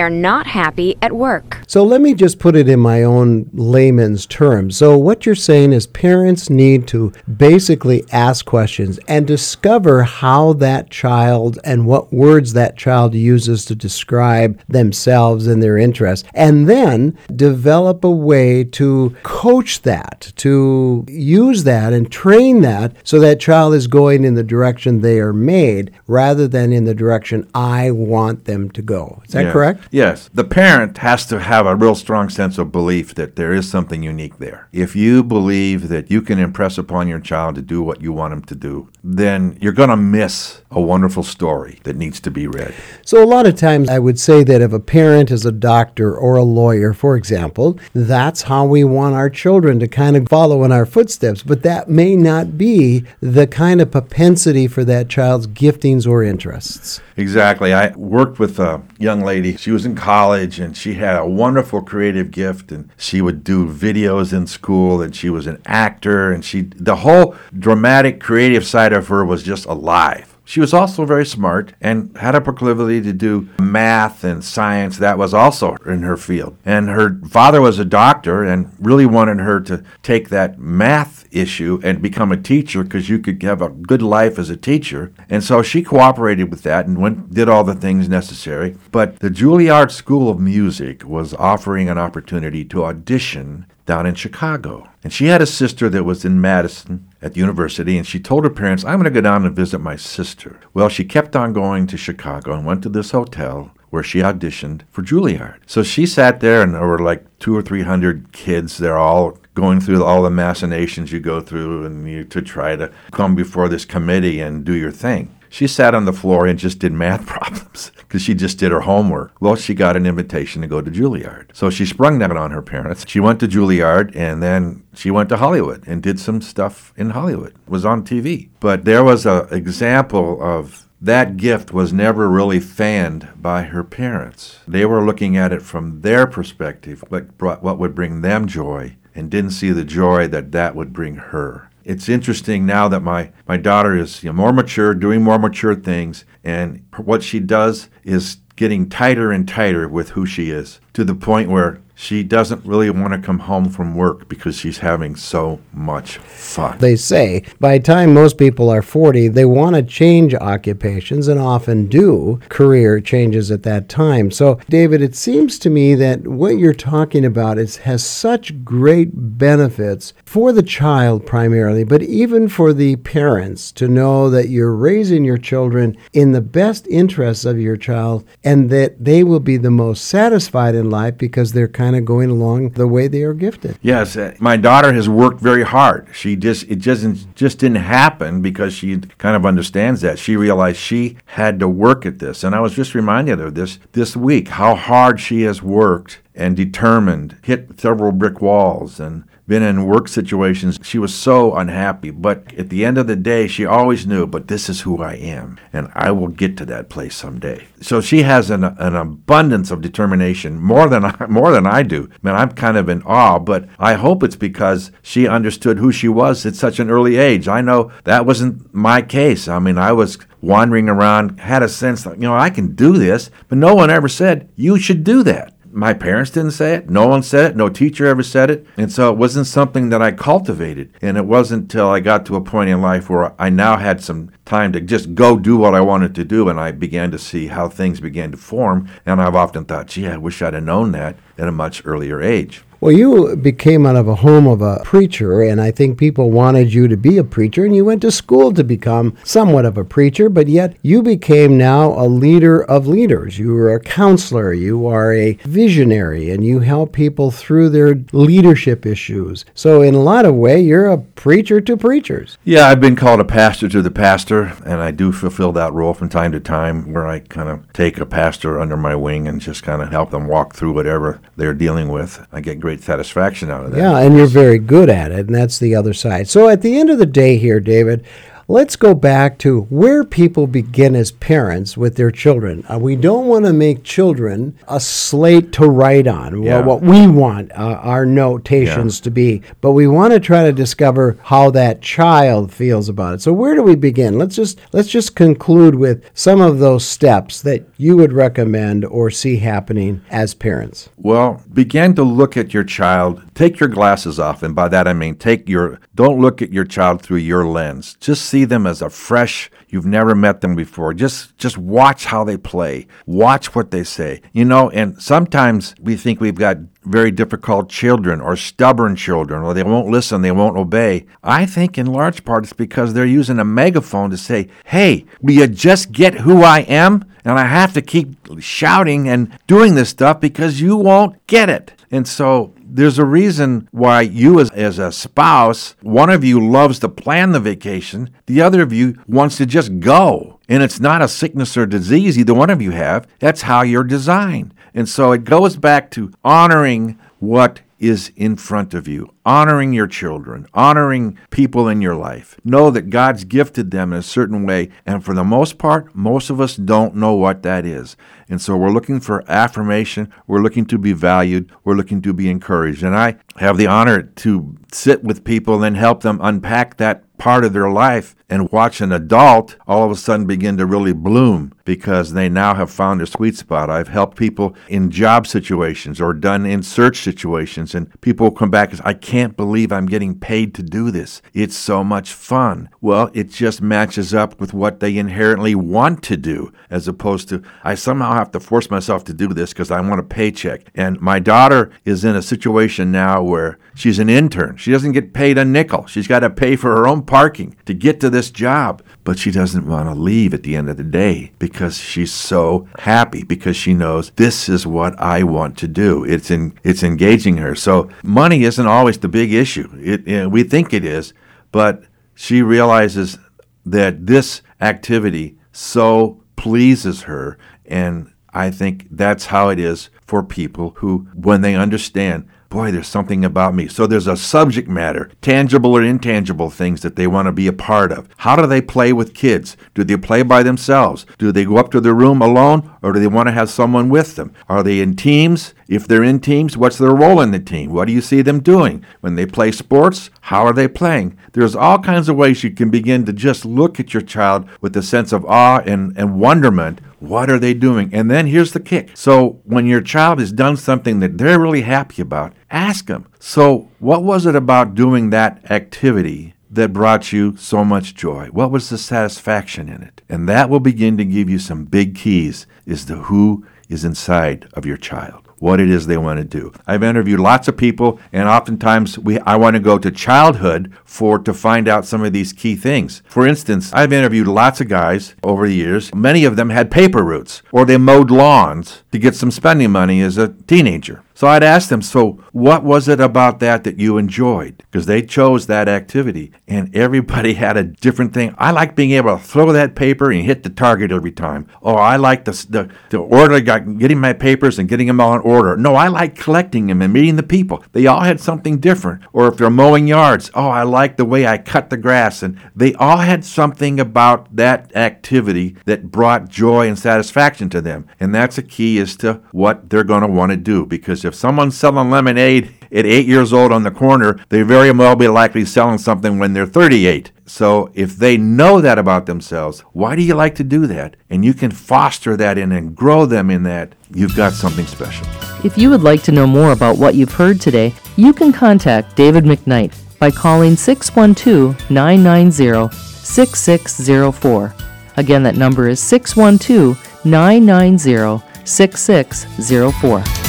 are 0.00 0.10
not 0.10 0.46
happy 0.46 0.96
at 1.00 1.12
work. 1.12 1.60
So 1.66 1.82
let 1.82 2.00
me 2.00 2.14
just 2.14 2.38
put 2.38 2.54
it 2.54 2.68
in 2.68 2.80
my 2.80 3.02
own 3.02 3.50
layman's 3.52 4.26
terms. 4.26 4.76
So 4.76 4.96
what 4.98 5.26
you're 5.26 5.34
saying 5.34 5.72
is 5.72 5.86
parents 5.86 6.50
need 6.50 6.86
to 6.88 7.12
basically 7.36 8.04
ask 8.12 8.44
questions 8.44 8.98
and 9.08 9.26
discover 9.26 10.02
how 10.02 10.52
that 10.54 10.90
child 10.90 11.58
and 11.64 11.86
what 11.86 12.12
words 12.12 12.52
that 12.52 12.76
child 12.76 13.14
uses 13.14 13.64
to 13.66 13.74
describe 13.74 14.55
themselves 14.68 15.46
and 15.46 15.62
their 15.62 15.76
interests, 15.78 16.28
and 16.34 16.68
then 16.68 17.16
develop 17.34 18.04
a 18.04 18.10
way 18.10 18.64
to 18.64 19.14
coach 19.22 19.82
that, 19.82 20.32
to 20.36 21.04
use 21.08 21.64
that 21.64 21.92
and 21.92 22.10
train 22.10 22.60
that 22.62 22.94
so 23.04 23.18
that 23.20 23.40
child 23.40 23.74
is 23.74 23.86
going 23.86 24.24
in 24.24 24.34
the 24.34 24.42
direction 24.42 25.00
they 25.00 25.18
are 25.18 25.32
made 25.32 25.90
rather 26.06 26.46
than 26.48 26.72
in 26.72 26.84
the 26.84 26.94
direction 26.94 27.48
I 27.54 27.90
want 27.90 28.44
them 28.44 28.70
to 28.70 28.82
go. 28.82 29.22
Is 29.26 29.32
that 29.32 29.44
Yes. 29.44 29.52
correct? 29.52 29.80
Yes. 29.90 30.30
The 30.34 30.44
parent 30.44 30.98
has 30.98 31.26
to 31.26 31.40
have 31.40 31.66
a 31.66 31.76
real 31.76 31.94
strong 31.94 32.28
sense 32.28 32.58
of 32.58 32.72
belief 32.72 33.14
that 33.14 33.36
there 33.36 33.52
is 33.52 33.68
something 33.68 34.02
unique 34.02 34.38
there. 34.38 34.68
If 34.72 34.94
you 34.96 35.22
believe 35.22 35.88
that 35.88 36.10
you 36.10 36.22
can 36.22 36.38
impress 36.38 36.78
upon 36.78 37.08
your 37.08 37.20
child 37.20 37.54
to 37.56 37.62
do 37.62 37.82
what 37.82 38.00
you 38.00 38.12
want 38.12 38.32
him 38.32 38.42
to 38.42 38.54
do, 38.54 38.88
then 39.02 39.56
you're 39.60 39.72
going 39.72 39.88
to 39.90 39.96
miss 39.96 40.60
a 40.70 40.80
wonderful 40.80 41.22
story 41.22 41.78
that 41.84 41.96
needs 41.96 42.20
to 42.20 42.30
be 42.30 42.46
read. 42.46 42.74
So, 43.04 43.22
a 43.22 43.26
lot 43.26 43.46
of 43.46 43.56
times 43.56 43.88
I 43.88 43.98
would 43.98 44.18
say 44.18 44.42
that 44.46 44.60
if 44.60 44.72
a 44.72 44.80
parent 44.80 45.30
is 45.30 45.44
a 45.44 45.52
doctor 45.52 46.16
or 46.16 46.36
a 46.36 46.42
lawyer, 46.42 46.92
for 46.92 47.16
example, 47.16 47.78
that's 47.94 48.42
how 48.42 48.64
we 48.64 48.84
want 48.84 49.14
our 49.14 49.30
children 49.30 49.78
to 49.80 49.88
kind 49.88 50.16
of 50.16 50.28
follow 50.28 50.64
in 50.64 50.72
our 50.72 50.86
footsteps. 50.86 51.42
But 51.42 51.62
that 51.62 51.88
may 51.88 52.16
not 52.16 52.56
be 52.56 53.04
the 53.20 53.46
kind 53.46 53.80
of 53.80 53.90
propensity 53.90 54.66
for 54.66 54.84
that 54.84 55.08
child's 55.08 55.46
giftings 55.46 56.06
or 56.06 56.22
interests. 56.22 57.00
Exactly. 57.16 57.72
I 57.72 57.94
worked 57.96 58.38
with 58.38 58.58
a 58.58 58.82
young 58.98 59.22
lady. 59.22 59.56
She 59.56 59.70
was 59.70 59.86
in 59.86 59.94
college 59.94 60.60
and 60.60 60.76
she 60.76 60.94
had 60.94 61.16
a 61.16 61.26
wonderful 61.26 61.82
creative 61.82 62.30
gift 62.30 62.70
and 62.72 62.90
she 62.96 63.22
would 63.22 63.42
do 63.42 63.66
videos 63.66 64.32
in 64.32 64.46
school 64.46 65.00
and 65.00 65.14
she 65.16 65.30
was 65.30 65.46
an 65.46 65.60
actor 65.66 66.32
and 66.32 66.44
she 66.44 66.62
the 66.76 66.96
whole 66.96 67.34
dramatic 67.58 68.20
creative 68.20 68.66
side 68.66 68.92
of 68.92 69.08
her 69.08 69.24
was 69.24 69.42
just 69.42 69.64
alive. 69.66 70.35
She 70.46 70.60
was 70.60 70.72
also 70.72 71.04
very 71.04 71.26
smart 71.26 71.74
and 71.80 72.16
had 72.16 72.36
a 72.36 72.40
proclivity 72.40 73.02
to 73.02 73.12
do 73.12 73.48
math 73.58 74.22
and 74.22 74.44
science. 74.44 74.96
That 74.96 75.18
was 75.18 75.34
also 75.34 75.74
in 75.84 76.02
her 76.02 76.16
field. 76.16 76.56
And 76.64 76.88
her 76.88 77.20
father 77.28 77.60
was 77.60 77.80
a 77.80 77.84
doctor 77.84 78.44
and 78.44 78.72
really 78.78 79.06
wanted 79.06 79.40
her 79.40 79.60
to 79.62 79.82
take 80.04 80.28
that 80.28 80.58
math 80.58 81.26
issue 81.32 81.80
and 81.82 82.00
become 82.00 82.30
a 82.30 82.36
teacher 82.36 82.84
because 82.84 83.08
you 83.08 83.18
could 83.18 83.42
have 83.42 83.60
a 83.60 83.70
good 83.70 84.02
life 84.02 84.38
as 84.38 84.48
a 84.48 84.56
teacher. 84.56 85.12
And 85.28 85.42
so 85.42 85.62
she 85.62 85.82
cooperated 85.82 86.48
with 86.48 86.62
that 86.62 86.86
and 86.86 86.98
went 86.98 87.34
did 87.34 87.48
all 87.48 87.64
the 87.64 87.74
things 87.74 88.08
necessary. 88.08 88.76
But 88.92 89.18
the 89.18 89.30
Juilliard 89.30 89.90
School 89.90 90.30
of 90.30 90.38
Music 90.38 91.04
was 91.04 91.34
offering 91.34 91.88
an 91.88 91.98
opportunity 91.98 92.64
to 92.66 92.84
audition 92.84 93.66
down 93.84 94.06
in 94.06 94.14
Chicago. 94.14 94.88
And 95.02 95.12
she 95.12 95.26
had 95.26 95.42
a 95.42 95.46
sister 95.46 95.88
that 95.88 96.04
was 96.04 96.24
in 96.24 96.40
Madison 96.40 97.08
at 97.26 97.34
the 97.34 97.40
university, 97.40 97.98
and 97.98 98.06
she 98.06 98.18
told 98.18 98.44
her 98.44 98.50
parents, 98.50 98.84
I'm 98.84 98.98
going 98.98 99.04
to 99.04 99.10
go 99.10 99.20
down 99.20 99.44
and 99.44 99.54
visit 99.54 99.80
my 99.80 99.96
sister. 99.96 100.58
Well, 100.72 100.88
she 100.88 101.04
kept 101.04 101.36
on 101.36 101.52
going 101.52 101.86
to 101.88 101.96
Chicago 101.96 102.54
and 102.54 102.64
went 102.64 102.82
to 102.84 102.88
this 102.88 103.10
hotel 103.10 103.72
where 103.90 104.02
she 104.02 104.20
auditioned 104.20 104.82
for 104.90 105.02
Juilliard. 105.02 105.58
So 105.66 105.82
she 105.82 106.06
sat 106.06 106.40
there, 106.40 106.62
and 106.62 106.74
there 106.74 106.86
were 106.86 106.98
like 106.98 107.24
two 107.38 107.56
or 107.56 107.62
three 107.62 107.82
hundred 107.82 108.32
kids. 108.32 108.78
They're 108.78 108.98
all 108.98 109.38
going 109.54 109.80
through 109.80 110.04
all 110.04 110.22
the 110.22 110.30
machinations 110.30 111.12
you 111.12 111.20
go 111.20 111.40
through 111.40 111.84
and 111.84 112.08
you, 112.08 112.24
to 112.24 112.42
try 112.42 112.76
to 112.76 112.92
come 113.10 113.34
before 113.34 113.68
this 113.68 113.84
committee 113.84 114.40
and 114.40 114.64
do 114.64 114.74
your 114.74 114.90
thing. 114.90 115.35
She 115.56 115.66
sat 115.66 115.94
on 115.94 116.04
the 116.04 116.12
floor 116.12 116.46
and 116.46 116.58
just 116.58 116.80
did 116.80 116.92
math 116.92 117.24
problems 117.34 117.90
because 117.96 118.20
she 118.20 118.34
just 118.34 118.58
did 118.58 118.72
her 118.72 118.80
homework. 118.80 119.32
Well, 119.40 119.56
she 119.56 119.72
got 119.72 119.96
an 119.96 120.04
invitation 120.04 120.60
to 120.60 120.68
go 120.68 120.82
to 120.82 120.90
Juilliard. 120.90 121.46
So 121.54 121.70
she 121.70 121.86
sprung 121.86 122.18
that 122.18 122.36
on 122.36 122.50
her 122.50 122.60
parents. 122.60 123.06
She 123.08 123.20
went 123.20 123.40
to 123.40 123.48
Juilliard 123.48 124.14
and 124.14 124.42
then 124.42 124.84
she 124.92 125.10
went 125.10 125.30
to 125.30 125.38
Hollywood 125.38 125.82
and 125.86 126.02
did 126.02 126.20
some 126.20 126.42
stuff 126.42 126.92
in 126.98 127.08
Hollywood. 127.08 127.54
Was 127.66 127.86
on 127.86 128.04
TV. 128.04 128.50
But 128.60 128.84
there 128.84 129.02
was 129.02 129.24
an 129.24 129.48
example 129.50 130.42
of 130.42 130.86
that 131.00 131.38
gift 131.38 131.72
was 131.72 131.90
never 131.90 132.28
really 132.28 132.60
fanned 132.60 133.26
by 133.36 133.62
her 133.62 133.82
parents. 133.82 134.58
They 134.68 134.84
were 134.84 135.06
looking 135.06 135.38
at 135.38 135.54
it 135.54 135.62
from 135.62 136.02
their 136.02 136.26
perspective, 136.26 137.02
what 137.08 137.38
brought 137.38 137.62
what 137.62 137.78
would 137.78 137.94
bring 137.94 138.20
them 138.20 138.46
joy 138.46 138.96
and 139.14 139.30
didn't 139.30 139.52
see 139.52 139.70
the 139.70 139.84
joy 139.84 140.28
that 140.28 140.52
that 140.52 140.76
would 140.76 140.92
bring 140.92 141.14
her 141.14 141.70
it's 141.86 142.08
interesting 142.08 142.66
now 142.66 142.88
that 142.88 143.00
my, 143.00 143.30
my 143.46 143.56
daughter 143.56 143.96
is 143.96 144.24
you 144.24 144.28
know, 144.28 144.32
more 144.34 144.52
mature, 144.52 144.92
doing 144.92 145.22
more 145.22 145.38
mature 145.38 145.76
things, 145.76 146.24
and 146.42 146.84
what 146.96 147.22
she 147.22 147.38
does 147.38 147.88
is 148.02 148.38
getting 148.56 148.88
tighter 148.88 149.30
and 149.30 149.46
tighter 149.46 149.88
with 149.88 150.10
who 150.10 150.26
she 150.26 150.50
is 150.50 150.80
to 150.94 151.04
the 151.04 151.14
point 151.14 151.48
where 151.48 151.80
she 151.98 152.22
doesn't 152.22 152.64
really 152.66 152.90
want 152.90 153.14
to 153.14 153.18
come 153.18 153.38
home 153.38 153.70
from 153.70 153.94
work 153.94 154.28
because 154.28 154.54
she's 154.54 154.78
having 154.78 155.16
so 155.16 155.58
much 155.72 156.18
fun. 156.18 156.76
They 156.78 156.94
say 156.94 157.42
by 157.58 157.78
the 157.78 157.84
time 157.84 158.12
most 158.12 158.36
people 158.36 158.68
are 158.68 158.82
40, 158.82 159.28
they 159.28 159.46
want 159.46 159.76
to 159.76 159.82
change 159.82 160.34
occupations 160.34 161.26
and 161.26 161.40
often 161.40 161.86
do 161.86 162.38
career 162.50 163.00
changes 163.00 163.50
at 163.50 163.62
that 163.62 163.88
time. 163.88 164.30
So, 164.30 164.60
David, 164.68 165.00
it 165.00 165.16
seems 165.16 165.58
to 165.60 165.70
me 165.70 165.94
that 165.94 166.26
what 166.26 166.58
you're 166.58 166.74
talking 166.74 167.24
about 167.24 167.56
is 167.56 167.78
has 167.78 168.04
such 168.04 168.62
great 168.62 169.38
benefits 169.38 170.12
for 170.26 170.52
the 170.52 170.62
child 170.62 171.24
primarily, 171.24 171.82
but 171.82 172.02
even 172.02 172.46
for 172.46 172.74
the 172.74 172.96
parents 172.96 173.72
to 173.72 173.88
know 173.88 174.28
that 174.28 174.50
you're 174.50 174.76
raising 174.76 175.24
your 175.24 175.38
children 175.38 175.96
in 176.12 176.32
the 176.32 176.42
best 176.42 176.86
interests 176.88 177.46
of 177.46 177.58
your 177.58 177.78
child 177.78 178.28
and 178.44 178.68
that 178.68 179.02
they 179.02 179.24
will 179.24 179.40
be 179.40 179.56
the 179.56 179.70
most 179.70 180.04
satisfied 180.04 180.74
in 180.74 180.90
life 180.90 181.16
because 181.16 181.52
they're 181.52 181.66
kind 181.66 181.85
of 181.94 182.04
going 182.04 182.30
along 182.30 182.70
the 182.70 182.88
way 182.88 183.06
they 183.06 183.22
are 183.22 183.34
gifted. 183.34 183.78
Yes, 183.82 184.16
uh, 184.16 184.34
my 184.40 184.56
daughter 184.56 184.92
has 184.92 185.08
worked 185.08 185.40
very 185.40 185.62
hard. 185.62 186.08
She 186.12 186.34
just 186.34 186.64
it 186.64 186.82
doesn't 186.82 187.34
just 187.36 187.58
didn't 187.58 187.76
happen 187.76 188.40
because 188.42 188.72
she 188.72 188.98
kind 189.18 189.36
of 189.36 189.44
understands 189.44 190.00
that. 190.00 190.18
She 190.18 190.36
realized 190.36 190.78
she 190.78 191.18
had 191.26 191.60
to 191.60 191.68
work 191.68 192.06
at 192.06 192.18
this, 192.18 192.42
and 192.42 192.54
I 192.54 192.60
was 192.60 192.74
just 192.74 192.94
reminded 192.94 193.40
of 193.40 193.54
this 193.54 193.78
this 193.92 194.16
week 194.16 194.48
how 194.48 194.74
hard 194.74 195.20
she 195.20 195.42
has 195.42 195.62
worked 195.62 196.20
and 196.34 196.56
determined, 196.56 197.36
hit 197.42 197.80
several 197.80 198.12
brick 198.12 198.40
walls, 198.40 199.00
and 199.00 199.24
been 199.46 199.62
in 199.62 199.86
work 199.86 200.08
situations. 200.08 200.78
She 200.82 200.98
was 200.98 201.14
so 201.14 201.54
unhappy, 201.54 202.10
but 202.10 202.52
at 202.54 202.68
the 202.68 202.84
end 202.84 202.98
of 202.98 203.06
the 203.06 203.16
day, 203.16 203.46
she 203.46 203.64
always 203.64 204.06
knew, 204.06 204.26
but 204.26 204.48
this 204.48 204.68
is 204.68 204.82
who 204.82 205.02
I 205.02 205.14
am, 205.14 205.58
and 205.72 205.90
I 205.94 206.10
will 206.10 206.28
get 206.28 206.56
to 206.58 206.66
that 206.66 206.88
place 206.88 207.14
someday. 207.14 207.66
So 207.80 208.00
she 208.00 208.22
has 208.22 208.50
an, 208.50 208.64
an 208.64 208.96
abundance 208.96 209.70
of 209.70 209.80
determination, 209.80 210.58
more 210.60 210.88
than 210.88 211.04
I, 211.04 211.26
more 211.28 211.52
than 211.52 211.66
I 211.66 211.82
do. 211.82 212.10
Man, 212.22 212.34
I'm 212.34 212.52
kind 212.52 212.76
of 212.76 212.88
in 212.88 213.02
awe, 213.02 213.38
but 213.38 213.68
I 213.78 213.94
hope 213.94 214.22
it's 214.22 214.36
because 214.36 214.90
she 215.02 215.28
understood 215.28 215.78
who 215.78 215.92
she 215.92 216.08
was 216.08 216.44
at 216.44 216.56
such 216.56 216.80
an 216.80 216.90
early 216.90 217.16
age. 217.16 217.48
I 217.48 217.60
know 217.60 217.92
that 218.04 218.26
wasn't 218.26 218.74
my 218.74 219.02
case. 219.02 219.48
I 219.48 219.58
mean, 219.58 219.78
I 219.78 219.92
was 219.92 220.18
wandering 220.40 220.88
around, 220.88 221.40
had 221.40 221.62
a 221.62 221.68
sense 221.68 222.04
that, 222.04 222.16
you 222.16 222.22
know, 222.22 222.36
I 222.36 222.50
can 222.50 222.74
do 222.74 222.96
this, 222.96 223.30
but 223.48 223.58
no 223.58 223.74
one 223.74 223.90
ever 223.90 224.08
said, 224.08 224.48
you 224.54 224.78
should 224.78 225.02
do 225.02 225.22
that 225.24 225.55
my 225.76 225.92
parents 225.92 226.30
didn't 226.30 226.52
say 226.52 226.74
it. 226.74 226.88
No 226.88 227.06
one 227.06 227.22
said 227.22 227.50
it. 227.50 227.56
No 227.56 227.68
teacher 227.68 228.06
ever 228.06 228.22
said 228.22 228.50
it. 228.50 228.66
And 228.78 228.90
so 228.90 229.12
it 229.12 229.18
wasn't 229.18 229.46
something 229.46 229.90
that 229.90 230.00
I 230.00 230.10
cultivated. 230.10 230.90
And 231.02 231.18
it 231.18 231.26
wasn't 231.26 231.64
until 231.64 231.88
I 231.90 232.00
got 232.00 232.24
to 232.26 232.36
a 232.36 232.40
point 232.40 232.70
in 232.70 232.80
life 232.80 233.10
where 233.10 233.38
I 233.38 233.50
now 233.50 233.76
had 233.76 234.02
some 234.02 234.30
time 234.46 234.72
to 234.72 234.80
just 234.80 235.14
go 235.14 235.38
do 235.38 235.58
what 235.58 235.74
I 235.74 235.82
wanted 235.82 236.14
to 236.14 236.24
do. 236.24 236.48
And 236.48 236.58
I 236.58 236.72
began 236.72 237.10
to 237.10 237.18
see 237.18 237.48
how 237.48 237.68
things 237.68 238.00
began 238.00 238.30
to 238.30 238.38
form. 238.38 238.88
And 239.04 239.20
I've 239.20 239.34
often 239.34 239.66
thought, 239.66 239.88
gee, 239.88 240.08
I 240.08 240.16
wish 240.16 240.40
I'd 240.40 240.54
have 240.54 240.62
known 240.62 240.92
that 240.92 241.16
at 241.36 241.46
a 241.46 241.52
much 241.52 241.82
earlier 241.84 242.22
age. 242.22 242.64
Well, 242.86 242.96
you 242.96 243.34
became 243.34 243.84
out 243.84 243.96
of 243.96 244.06
a 244.06 244.14
home 244.14 244.46
of 244.46 244.62
a 244.62 244.80
preacher, 244.84 245.42
and 245.42 245.60
I 245.60 245.72
think 245.72 245.98
people 245.98 246.30
wanted 246.30 246.72
you 246.72 246.86
to 246.86 246.96
be 246.96 247.18
a 247.18 247.24
preacher, 247.24 247.64
and 247.64 247.74
you 247.74 247.84
went 247.84 248.00
to 248.02 248.12
school 248.12 248.52
to 248.52 248.62
become 248.62 249.16
somewhat 249.24 249.64
of 249.64 249.76
a 249.76 249.82
preacher, 249.82 250.28
but 250.28 250.46
yet 250.46 250.76
you 250.82 251.02
became 251.02 251.58
now 251.58 252.00
a 252.00 252.06
leader 252.06 252.62
of 252.62 252.86
leaders. 252.86 253.40
You 253.40 253.54
were 253.54 253.74
a 253.74 253.80
counselor, 253.80 254.52
you 254.52 254.86
are 254.86 255.12
a 255.12 255.32
visionary, 255.46 256.30
and 256.30 256.44
you 256.44 256.60
help 256.60 256.92
people 256.92 257.32
through 257.32 257.70
their 257.70 257.96
leadership 258.12 258.86
issues. 258.86 259.44
So, 259.52 259.82
in 259.82 259.96
a 259.96 260.00
lot 260.00 260.24
of 260.24 260.36
way, 260.36 260.60
you're 260.60 260.86
a 260.86 260.98
preacher 260.98 261.60
to 261.62 261.76
preachers. 261.76 262.38
Yeah, 262.44 262.68
I've 262.68 262.80
been 262.80 262.94
called 262.94 263.18
a 263.18 263.24
pastor 263.24 263.68
to 263.68 263.82
the 263.82 263.90
pastor, 263.90 264.56
and 264.64 264.80
I 264.80 264.92
do 264.92 265.10
fulfill 265.10 265.50
that 265.54 265.72
role 265.72 265.92
from 265.92 266.08
time 266.08 266.30
to 266.30 266.38
time 266.38 266.92
where 266.92 267.08
I 267.08 267.18
kind 267.18 267.48
of 267.48 267.72
take 267.72 267.98
a 267.98 268.06
pastor 268.06 268.60
under 268.60 268.76
my 268.76 268.94
wing 268.94 269.26
and 269.26 269.40
just 269.40 269.64
kind 269.64 269.82
of 269.82 269.90
help 269.90 270.12
them 270.12 270.28
walk 270.28 270.54
through 270.54 270.70
whatever 270.70 271.20
they're 271.34 271.52
dealing 271.52 271.88
with. 271.88 272.24
I 272.30 272.40
get 272.40 272.60
great 272.60 272.75
satisfaction 272.82 273.50
out 273.50 273.64
of 273.64 273.72
that. 273.72 273.78
Yeah, 273.78 273.98
and 273.98 274.16
you're 274.16 274.26
very 274.26 274.58
good 274.58 274.88
at 274.90 275.12
it, 275.12 275.26
and 275.26 275.34
that's 275.34 275.58
the 275.58 275.74
other 275.74 275.94
side. 275.94 276.28
So, 276.28 276.48
at 276.48 276.62
the 276.62 276.78
end 276.78 276.90
of 276.90 276.98
the 276.98 277.06
day, 277.06 277.36
here, 277.36 277.60
David, 277.60 278.04
Let's 278.48 278.76
go 278.76 278.94
back 278.94 279.38
to 279.38 279.62
where 279.70 280.04
people 280.04 280.46
begin 280.46 280.94
as 280.94 281.10
parents 281.10 281.76
with 281.76 281.96
their 281.96 282.12
children. 282.12 282.64
Uh, 282.72 282.78
we 282.78 282.94
don't 282.94 283.26
want 283.26 283.44
to 283.44 283.52
make 283.52 283.82
children 283.82 284.56
a 284.68 284.78
slate 284.78 285.50
to 285.54 285.66
write 285.68 286.06
on, 286.06 286.44
Yeah. 286.44 286.60
what 286.64 286.80
we 286.80 287.08
want 287.08 287.50
uh, 287.50 287.80
our 287.82 288.06
notations 288.06 289.00
Yeah. 289.00 289.02
to 289.04 289.10
be, 289.10 289.42
but 289.60 289.72
we 289.72 289.88
want 289.88 290.12
to 290.12 290.20
try 290.20 290.44
to 290.44 290.52
discover 290.52 291.16
how 291.24 291.50
that 291.50 291.82
child 291.82 292.52
feels 292.52 292.88
about 292.88 293.14
it. 293.14 293.20
So 293.22 293.32
where 293.32 293.56
do 293.56 293.64
we 293.64 293.74
begin? 293.74 294.16
Let's 294.16 294.36
just 294.36 294.60
let's 294.72 294.88
just 294.88 295.16
conclude 295.16 295.74
with 295.74 296.02
some 296.14 296.40
of 296.40 296.60
those 296.60 296.84
steps 296.84 297.42
that 297.42 297.64
you 297.78 297.96
would 297.96 298.12
recommend 298.12 298.84
or 298.84 299.10
see 299.10 299.38
happening 299.38 300.02
as 300.08 300.34
parents. 300.34 300.88
Well, 300.96 301.42
begin 301.52 301.96
to 301.96 302.04
look 302.04 302.36
at 302.36 302.54
your 302.54 302.62
child. 302.64 303.22
Take 303.34 303.58
your 303.58 303.68
glasses 303.68 304.20
off, 304.20 304.44
and 304.44 304.54
by 304.54 304.68
that 304.68 304.86
I 304.86 304.92
mean 304.92 305.16
take 305.16 305.48
your 305.48 305.80
don't 305.96 306.20
look 306.20 306.40
at 306.42 306.52
your 306.52 306.64
child 306.64 307.02
through 307.02 307.18
your 307.18 307.44
lens. 307.44 307.96
Just 308.00 308.24
see 308.26 308.35
them 308.44 308.66
as 308.66 308.82
a 308.82 308.90
fresh, 308.90 309.50
you've 309.68 309.86
never 309.86 310.14
met 310.14 310.40
them 310.40 310.54
before. 310.54 310.94
Just 310.94 311.36
just 311.38 311.58
watch 311.58 312.06
how 312.06 312.24
they 312.24 312.36
play. 312.36 312.86
Watch 313.06 313.54
what 313.54 313.70
they 313.70 313.84
say. 313.84 314.20
You 314.32 314.44
know, 314.44 314.70
and 314.70 315.00
sometimes 315.00 315.74
we 315.80 315.96
think 315.96 316.20
we've 316.20 316.34
got 316.34 316.58
very 316.84 317.10
difficult 317.10 317.68
children 317.68 318.20
or 318.20 318.36
stubborn 318.36 318.94
children 318.96 319.42
or 319.42 319.54
they 319.54 319.62
won't 319.62 319.88
listen, 319.88 320.22
they 320.22 320.32
won't 320.32 320.56
obey. 320.56 321.06
I 321.22 321.46
think 321.46 321.78
in 321.78 321.86
large 321.86 322.24
part 322.24 322.44
it's 322.44 322.52
because 322.52 322.94
they're 322.94 323.04
using 323.04 323.38
a 323.38 323.44
megaphone 323.44 324.10
to 324.10 324.16
say, 324.16 324.48
"Hey, 324.64 325.04
will 325.20 325.34
you 325.34 325.46
just 325.46 325.92
get 325.92 326.20
who 326.20 326.42
I 326.42 326.60
am?" 326.60 327.04
And 327.24 327.38
I 327.38 327.46
have 327.46 327.72
to 327.72 327.82
keep 327.82 328.16
shouting 328.38 329.08
and 329.08 329.36
doing 329.48 329.74
this 329.74 329.88
stuff 329.88 330.20
because 330.20 330.60
you 330.60 330.76
won't 330.76 331.26
get 331.26 331.48
it. 331.48 331.72
And 331.90 332.06
so 332.06 332.52
there's 332.68 332.98
a 332.98 333.04
reason 333.04 333.68
why 333.70 334.02
you, 334.02 334.40
as, 334.40 334.50
as 334.50 334.78
a 334.78 334.92
spouse, 334.92 335.76
one 335.82 336.10
of 336.10 336.24
you 336.24 336.40
loves 336.40 336.78
to 336.80 336.88
plan 336.88 337.32
the 337.32 337.40
vacation, 337.40 338.10
the 338.26 338.42
other 338.42 338.62
of 338.62 338.72
you 338.72 338.98
wants 339.06 339.36
to 339.38 339.46
just 339.46 339.80
go. 339.80 340.40
And 340.48 340.62
it's 340.62 340.80
not 340.80 341.02
a 341.02 341.08
sickness 341.08 341.56
or 341.56 341.66
disease 341.66 342.18
either 342.18 342.34
one 342.34 342.50
of 342.50 342.62
you 342.62 342.72
have. 342.72 343.06
That's 343.18 343.42
how 343.42 343.62
you're 343.62 343.84
designed. 343.84 344.54
And 344.74 344.88
so 344.88 345.12
it 345.12 345.24
goes 345.24 345.56
back 345.56 345.90
to 345.92 346.12
honoring 346.24 346.98
what 347.18 347.60
is 347.78 348.12
in 348.16 348.36
front 348.36 348.74
of 348.74 348.88
you, 348.88 349.12
honoring 349.26 349.72
your 349.72 349.88
children, 349.88 350.46
honoring 350.54 351.18
people 351.30 351.68
in 351.68 351.82
your 351.82 351.96
life. 351.96 352.38
Know 352.44 352.70
that 352.70 352.90
God's 352.90 353.24
gifted 353.24 353.72
them 353.72 353.92
in 353.92 353.98
a 353.98 354.02
certain 354.02 354.46
way, 354.46 354.70
and 354.86 355.04
for 355.04 355.12
the 355.12 355.24
most 355.24 355.58
part, 355.58 355.94
most 355.94 356.30
of 356.30 356.40
us 356.40 356.54
don't 356.54 356.94
know 356.94 357.14
what 357.14 357.42
that 357.42 357.66
is. 357.66 357.96
And 358.28 358.40
so 358.40 358.56
we're 358.56 358.70
looking 358.70 359.00
for 359.00 359.28
affirmation, 359.30 360.12
we're 360.26 360.40
looking 360.40 360.64
to 360.66 360.78
be 360.78 360.92
valued, 360.92 361.50
we're 361.64 361.74
looking 361.74 362.00
to 362.02 362.12
be 362.12 362.30
encouraged. 362.30 362.84
And 362.84 362.96
I 362.96 363.16
have 363.38 363.56
the 363.56 363.66
honor 363.66 364.02
to 364.02 364.56
sit 364.72 365.02
with 365.02 365.24
people 365.24 365.62
and 365.62 365.76
help 365.76 366.02
them 366.02 366.20
unpack 366.22 366.76
that 366.76 367.02
part 367.18 367.44
of 367.44 367.52
their 367.52 367.70
life 367.70 368.14
and 368.28 368.50
watch 368.50 368.80
an 368.80 368.92
adult 368.92 369.56
all 369.66 369.84
of 369.84 369.90
a 369.90 369.96
sudden 369.96 370.26
begin 370.26 370.56
to 370.56 370.66
really 370.66 370.92
bloom 370.92 371.52
because 371.64 372.12
they 372.12 372.28
now 372.28 372.54
have 372.54 372.70
found 372.70 373.00
their 373.00 373.06
sweet 373.06 373.36
spot. 373.36 373.70
I've 373.70 373.88
helped 373.88 374.16
people 374.16 374.54
in 374.68 374.90
job 374.90 375.26
situations 375.26 376.00
or 376.00 376.12
done 376.12 376.44
in 376.44 376.62
search 376.62 376.98
situations, 376.98 377.74
and 377.74 377.88
people 378.00 378.30
come 378.30 378.50
back 378.50 378.70
and 378.70 378.78
say, 378.78 378.84
I 378.84 378.94
can't 378.94 379.15
believe 379.36 379.72
I'm 379.72 379.86
getting 379.86 380.18
paid 380.18 380.54
to 380.54 380.62
do 380.62 380.90
this. 380.90 381.22
It's 381.32 381.56
so 381.56 381.82
much 381.82 382.12
fun. 382.12 382.68
Well, 382.80 383.10
it 383.14 383.30
just 383.30 383.62
matches 383.62 384.14
up 384.14 384.40
with 384.40 384.52
what 384.52 384.80
they 384.80 384.96
inherently 384.96 385.54
want 385.54 386.02
to 386.04 386.16
do, 386.16 386.52
as 386.70 386.88
opposed 386.88 387.28
to, 387.30 387.42
I 387.64 387.74
somehow 387.74 388.12
have 388.12 388.30
to 388.32 388.40
force 388.40 388.70
myself 388.70 389.04
to 389.04 389.14
do 389.14 389.28
this 389.28 389.52
because 389.52 389.70
I 389.70 389.80
want 389.80 390.00
a 390.00 390.04
paycheck. 390.04 390.70
And 390.74 391.00
my 391.00 391.18
daughter 391.18 391.70
is 391.84 392.04
in 392.04 392.16
a 392.16 392.22
situation 392.22 392.92
now 392.92 393.22
where 393.22 393.58
she's 393.74 393.98
an 393.98 394.08
intern. 394.08 394.56
She 394.56 394.72
doesn't 394.72 394.92
get 394.92 395.12
paid 395.12 395.38
a 395.38 395.44
nickel. 395.44 395.86
She's 395.86 396.08
got 396.08 396.20
to 396.20 396.30
pay 396.30 396.56
for 396.56 396.74
her 396.76 396.86
own 396.86 397.02
parking 397.02 397.56
to 397.66 397.74
get 397.74 398.00
to 398.00 398.10
this 398.10 398.30
job, 398.30 398.82
but 399.04 399.18
she 399.18 399.30
doesn't 399.30 399.66
want 399.66 399.88
to 399.88 399.94
leave 399.94 400.34
at 400.34 400.42
the 400.42 400.56
end 400.56 400.68
of 400.68 400.76
the 400.76 400.84
day 400.84 401.32
because 401.38 401.78
she's 401.78 402.12
so 402.12 402.68
happy 402.80 403.22
because 403.22 403.56
she 403.56 403.74
knows 403.74 404.10
this 404.16 404.48
is 404.48 404.66
what 404.66 404.98
I 405.00 405.22
want 405.22 405.56
to 405.58 405.68
do. 405.68 406.04
It's 406.04 406.30
in 406.30 406.58
it's 406.64 406.82
engaging 406.82 407.36
her. 407.38 407.54
So 407.54 407.88
money 408.02 408.44
isn't 408.44 408.66
always 408.66 408.98
the 408.98 409.05
big 409.08 409.32
issue. 409.32 409.68
It, 409.80 410.30
we 410.30 410.42
think 410.42 410.72
it 410.72 410.84
is, 410.84 411.12
but 411.52 411.84
she 412.14 412.42
realizes 412.42 413.18
that 413.64 414.06
this 414.06 414.42
activity 414.60 415.38
so 415.52 416.22
pleases 416.36 417.02
her 417.02 417.38
and 417.64 418.12
I 418.36 418.50
think 418.50 418.88
that's 418.90 419.26
how 419.26 419.48
it 419.48 419.58
is 419.58 419.88
for 420.06 420.22
people 420.22 420.74
who, 420.76 421.08
when 421.14 421.40
they 421.40 421.54
understand, 421.54 422.28
boy, 422.48 422.70
there's 422.70 422.88
something 422.88 423.24
about 423.24 423.54
me. 423.54 423.68
So 423.68 423.86
there's 423.86 424.06
a 424.06 424.16
subject 424.16 424.68
matter, 424.68 425.10
tangible 425.20 425.76
or 425.76 425.82
intangible 425.82 426.50
things 426.50 426.82
that 426.82 426.96
they 426.96 427.06
want 427.06 427.26
to 427.26 427.32
be 427.32 427.46
a 427.46 427.52
part 427.52 427.92
of. 427.92 428.08
How 428.18 428.36
do 428.36 428.46
they 428.46 428.60
play 428.60 428.92
with 428.92 429.14
kids? 429.14 429.56
Do 429.74 429.84
they 429.84 429.96
play 429.96 430.22
by 430.22 430.42
themselves? 430.42 431.06
Do 431.18 431.32
they 431.32 431.44
go 431.44 431.56
up 431.56 431.70
to 431.72 431.80
their 431.80 431.94
room 431.94 432.22
alone 432.22 432.70
or 432.82 432.92
do 432.92 433.00
they 433.00 433.06
want 433.06 433.28
to 433.28 433.32
have 433.32 433.50
someone 433.50 433.88
with 433.88 434.16
them? 434.16 434.32
Are 434.48 434.62
they 434.62 434.80
in 434.80 434.96
teams? 434.96 435.54
If 435.68 435.88
they're 435.88 436.04
in 436.04 436.20
teams, 436.20 436.56
what's 436.56 436.78
their 436.78 436.94
role 436.94 437.20
in 437.20 437.32
the 437.32 437.40
team? 437.40 437.72
What 437.72 437.86
do 437.86 437.92
you 437.92 438.00
see 438.00 438.22
them 438.22 438.40
doing? 438.40 438.84
When 439.00 439.16
they 439.16 439.26
play 439.26 439.50
sports, 439.50 440.10
how 440.22 440.46
are 440.46 440.52
they 440.52 440.68
playing? 440.68 441.18
There's 441.32 441.56
all 441.56 441.78
kinds 441.80 442.08
of 442.08 442.16
ways 442.16 442.44
you 442.44 442.50
can 442.50 442.70
begin 442.70 443.04
to 443.06 443.12
just 443.12 443.44
look 443.44 443.80
at 443.80 443.92
your 443.92 444.02
child 444.02 444.48
with 444.60 444.76
a 444.76 444.82
sense 444.82 445.12
of 445.12 445.24
awe 445.26 445.60
and, 445.66 445.96
and 445.98 446.20
wonderment 446.20 446.80
what 446.98 447.30
are 447.30 447.38
they 447.38 447.54
doing? 447.54 447.90
And 447.92 448.10
then 448.10 448.26
here's 448.26 448.52
the 448.52 448.60
kick. 448.60 448.90
So 448.94 449.40
when 449.44 449.66
your 449.66 449.82
child 449.82 450.18
has 450.18 450.32
done 450.32 450.56
something 450.56 451.00
that 451.00 451.18
they're 451.18 451.40
really 451.40 451.62
happy 451.62 452.02
about, 452.02 452.32
ask 452.50 452.86
them. 452.86 453.06
So 453.18 453.68
what 453.78 454.02
was 454.02 454.26
it 454.26 454.34
about 454.34 454.74
doing 454.74 455.10
that 455.10 455.50
activity 455.50 456.34
that 456.50 456.72
brought 456.72 457.12
you 457.12 457.36
so 457.36 457.64
much 457.64 457.94
joy? 457.94 458.28
What 458.28 458.50
was 458.50 458.70
the 458.70 458.78
satisfaction 458.78 459.68
in 459.68 459.82
it? 459.82 460.02
And 460.08 460.28
that 460.28 460.48
will 460.48 460.60
begin 460.60 460.96
to 460.98 461.04
give 461.04 461.28
you 461.28 461.38
some 461.38 461.64
big 461.64 461.94
keys 461.94 462.46
as 462.66 462.84
to 462.86 462.96
who 462.96 463.46
is 463.68 463.84
inside 463.84 464.48
of 464.54 464.64
your 464.64 464.76
child 464.76 465.25
what 465.38 465.60
it 465.60 465.70
is 465.70 465.86
they 465.86 465.96
want 465.96 466.18
to 466.18 466.24
do. 466.24 466.52
I've 466.66 466.82
interviewed 466.82 467.20
lots 467.20 467.48
of 467.48 467.56
people 467.56 468.00
and 468.12 468.28
oftentimes 468.28 468.98
we 468.98 469.18
I 469.20 469.36
want 469.36 469.54
to 469.54 469.60
go 469.60 469.78
to 469.78 469.90
childhood 469.90 470.72
for 470.84 471.18
to 471.18 471.34
find 471.34 471.68
out 471.68 471.86
some 471.86 472.04
of 472.04 472.12
these 472.12 472.32
key 472.32 472.56
things. 472.56 473.02
For 473.06 473.26
instance, 473.26 473.72
I've 473.72 473.92
interviewed 473.92 474.28
lots 474.28 474.60
of 474.60 474.68
guys 474.68 475.14
over 475.22 475.46
the 475.46 475.54
years. 475.54 475.94
Many 475.94 476.24
of 476.24 476.36
them 476.36 476.50
had 476.50 476.70
paper 476.70 477.02
routes 477.02 477.42
or 477.52 477.64
they 477.64 477.76
mowed 477.76 478.10
lawns 478.10 478.82
to 478.92 478.98
get 478.98 479.14
some 479.14 479.30
spending 479.30 479.70
money 479.70 480.00
as 480.00 480.18
a 480.18 480.28
teenager. 480.28 481.02
So 481.16 481.28
I'd 481.28 481.42
ask 481.42 481.70
them, 481.70 481.80
so 481.80 482.22
what 482.32 482.62
was 482.62 482.88
it 482.88 483.00
about 483.00 483.40
that 483.40 483.64
that 483.64 483.78
you 483.78 483.96
enjoyed? 483.96 484.58
Because 484.58 484.84
they 484.84 485.00
chose 485.00 485.46
that 485.46 485.66
activity 485.66 486.30
and 486.46 486.76
everybody 486.76 487.32
had 487.46 487.56
a 487.56 487.64
different 487.64 488.12
thing. 488.12 488.34
I 488.36 488.50
like 488.50 488.76
being 488.76 488.90
able 488.90 489.16
to 489.16 489.24
throw 489.24 489.50
that 489.52 489.74
paper 489.74 490.10
and 490.10 490.22
hit 490.22 490.42
the 490.42 490.50
target 490.50 490.92
every 490.92 491.12
time. 491.12 491.48
Oh, 491.62 491.76
I 491.76 491.96
like 491.96 492.26
the, 492.26 492.32
the, 492.50 492.70
the 492.90 492.98
order, 492.98 493.40
getting 493.40 493.98
my 493.98 494.12
papers 494.12 494.58
and 494.58 494.68
getting 494.68 494.88
them 494.88 495.00
all 495.00 495.14
in 495.14 495.22
order. 495.22 495.56
No, 495.56 495.74
I 495.74 495.88
like 495.88 496.16
collecting 496.16 496.66
them 496.66 496.82
and 496.82 496.92
meeting 496.92 497.16
the 497.16 497.22
people. 497.22 497.64
They 497.72 497.86
all 497.86 498.02
had 498.02 498.20
something 498.20 498.58
different. 498.58 499.00
Or 499.14 499.26
if 499.28 499.38
they're 499.38 499.48
mowing 499.48 499.88
yards, 499.88 500.30
oh, 500.34 500.48
I 500.48 500.64
like 500.64 500.98
the 500.98 501.06
way 501.06 501.26
I 501.26 501.38
cut 501.38 501.70
the 501.70 501.78
grass. 501.78 502.22
And 502.22 502.38
they 502.54 502.74
all 502.74 502.98
had 502.98 503.24
something 503.24 503.80
about 503.80 504.36
that 504.36 504.70
activity 504.76 505.56
that 505.64 505.90
brought 505.90 506.28
joy 506.28 506.68
and 506.68 506.78
satisfaction 506.78 507.48
to 507.48 507.62
them. 507.62 507.88
And 507.98 508.14
that's 508.14 508.36
a 508.36 508.42
key 508.42 508.78
as 508.80 508.96
to 508.96 509.22
what 509.32 509.70
they're 509.70 509.82
going 509.82 510.02
to 510.02 510.08
want 510.08 510.32
to 510.32 510.36
do 510.36 510.66
because 510.66 511.05
if 511.06 511.14
someone's 511.14 511.56
selling 511.56 511.90
lemonade 511.90 512.52
at 512.72 512.84
eight 512.84 513.06
years 513.06 513.32
old 513.32 513.52
on 513.52 513.62
the 513.62 513.70
corner, 513.70 514.18
they 514.28 514.42
very 514.42 514.70
well 514.72 514.96
be 514.96 515.08
likely 515.08 515.44
selling 515.44 515.78
something 515.78 516.18
when 516.18 516.32
they're 516.32 516.46
38. 516.46 517.12
So 517.26 517.70
if 517.74 517.96
they 517.96 518.16
know 518.16 518.60
that 518.60 518.78
about 518.78 519.06
themselves, 519.06 519.60
why 519.72 519.96
do 519.96 520.02
you 520.02 520.14
like 520.14 520.34
to 520.36 520.44
do 520.44 520.66
that? 520.68 520.96
And 521.10 521.24
you 521.24 521.34
can 521.34 521.50
foster 521.50 522.16
that 522.16 522.38
in 522.38 522.52
and 522.52 522.76
grow 522.76 523.06
them 523.06 523.30
in 523.30 523.42
that, 523.44 523.74
you've 523.90 524.16
got 524.16 524.32
something 524.32 524.66
special. 524.66 525.06
If 525.44 525.58
you 525.58 525.70
would 525.70 525.82
like 525.82 526.02
to 526.04 526.12
know 526.12 526.26
more 526.26 526.52
about 526.52 526.78
what 526.78 526.94
you've 526.94 527.14
heard 527.14 527.40
today, 527.40 527.74
you 527.96 528.12
can 528.12 528.32
contact 528.32 528.96
David 528.96 529.24
McKnight 529.24 529.74
by 529.98 530.10
calling 530.10 530.56
612 530.56 531.70
990 531.70 532.74
6604. 532.76 534.54
Again, 534.96 535.22
that 535.22 535.36
number 535.36 535.68
is 535.68 535.80
612 535.80 537.04
990 537.04 538.24
6604. 538.44 540.25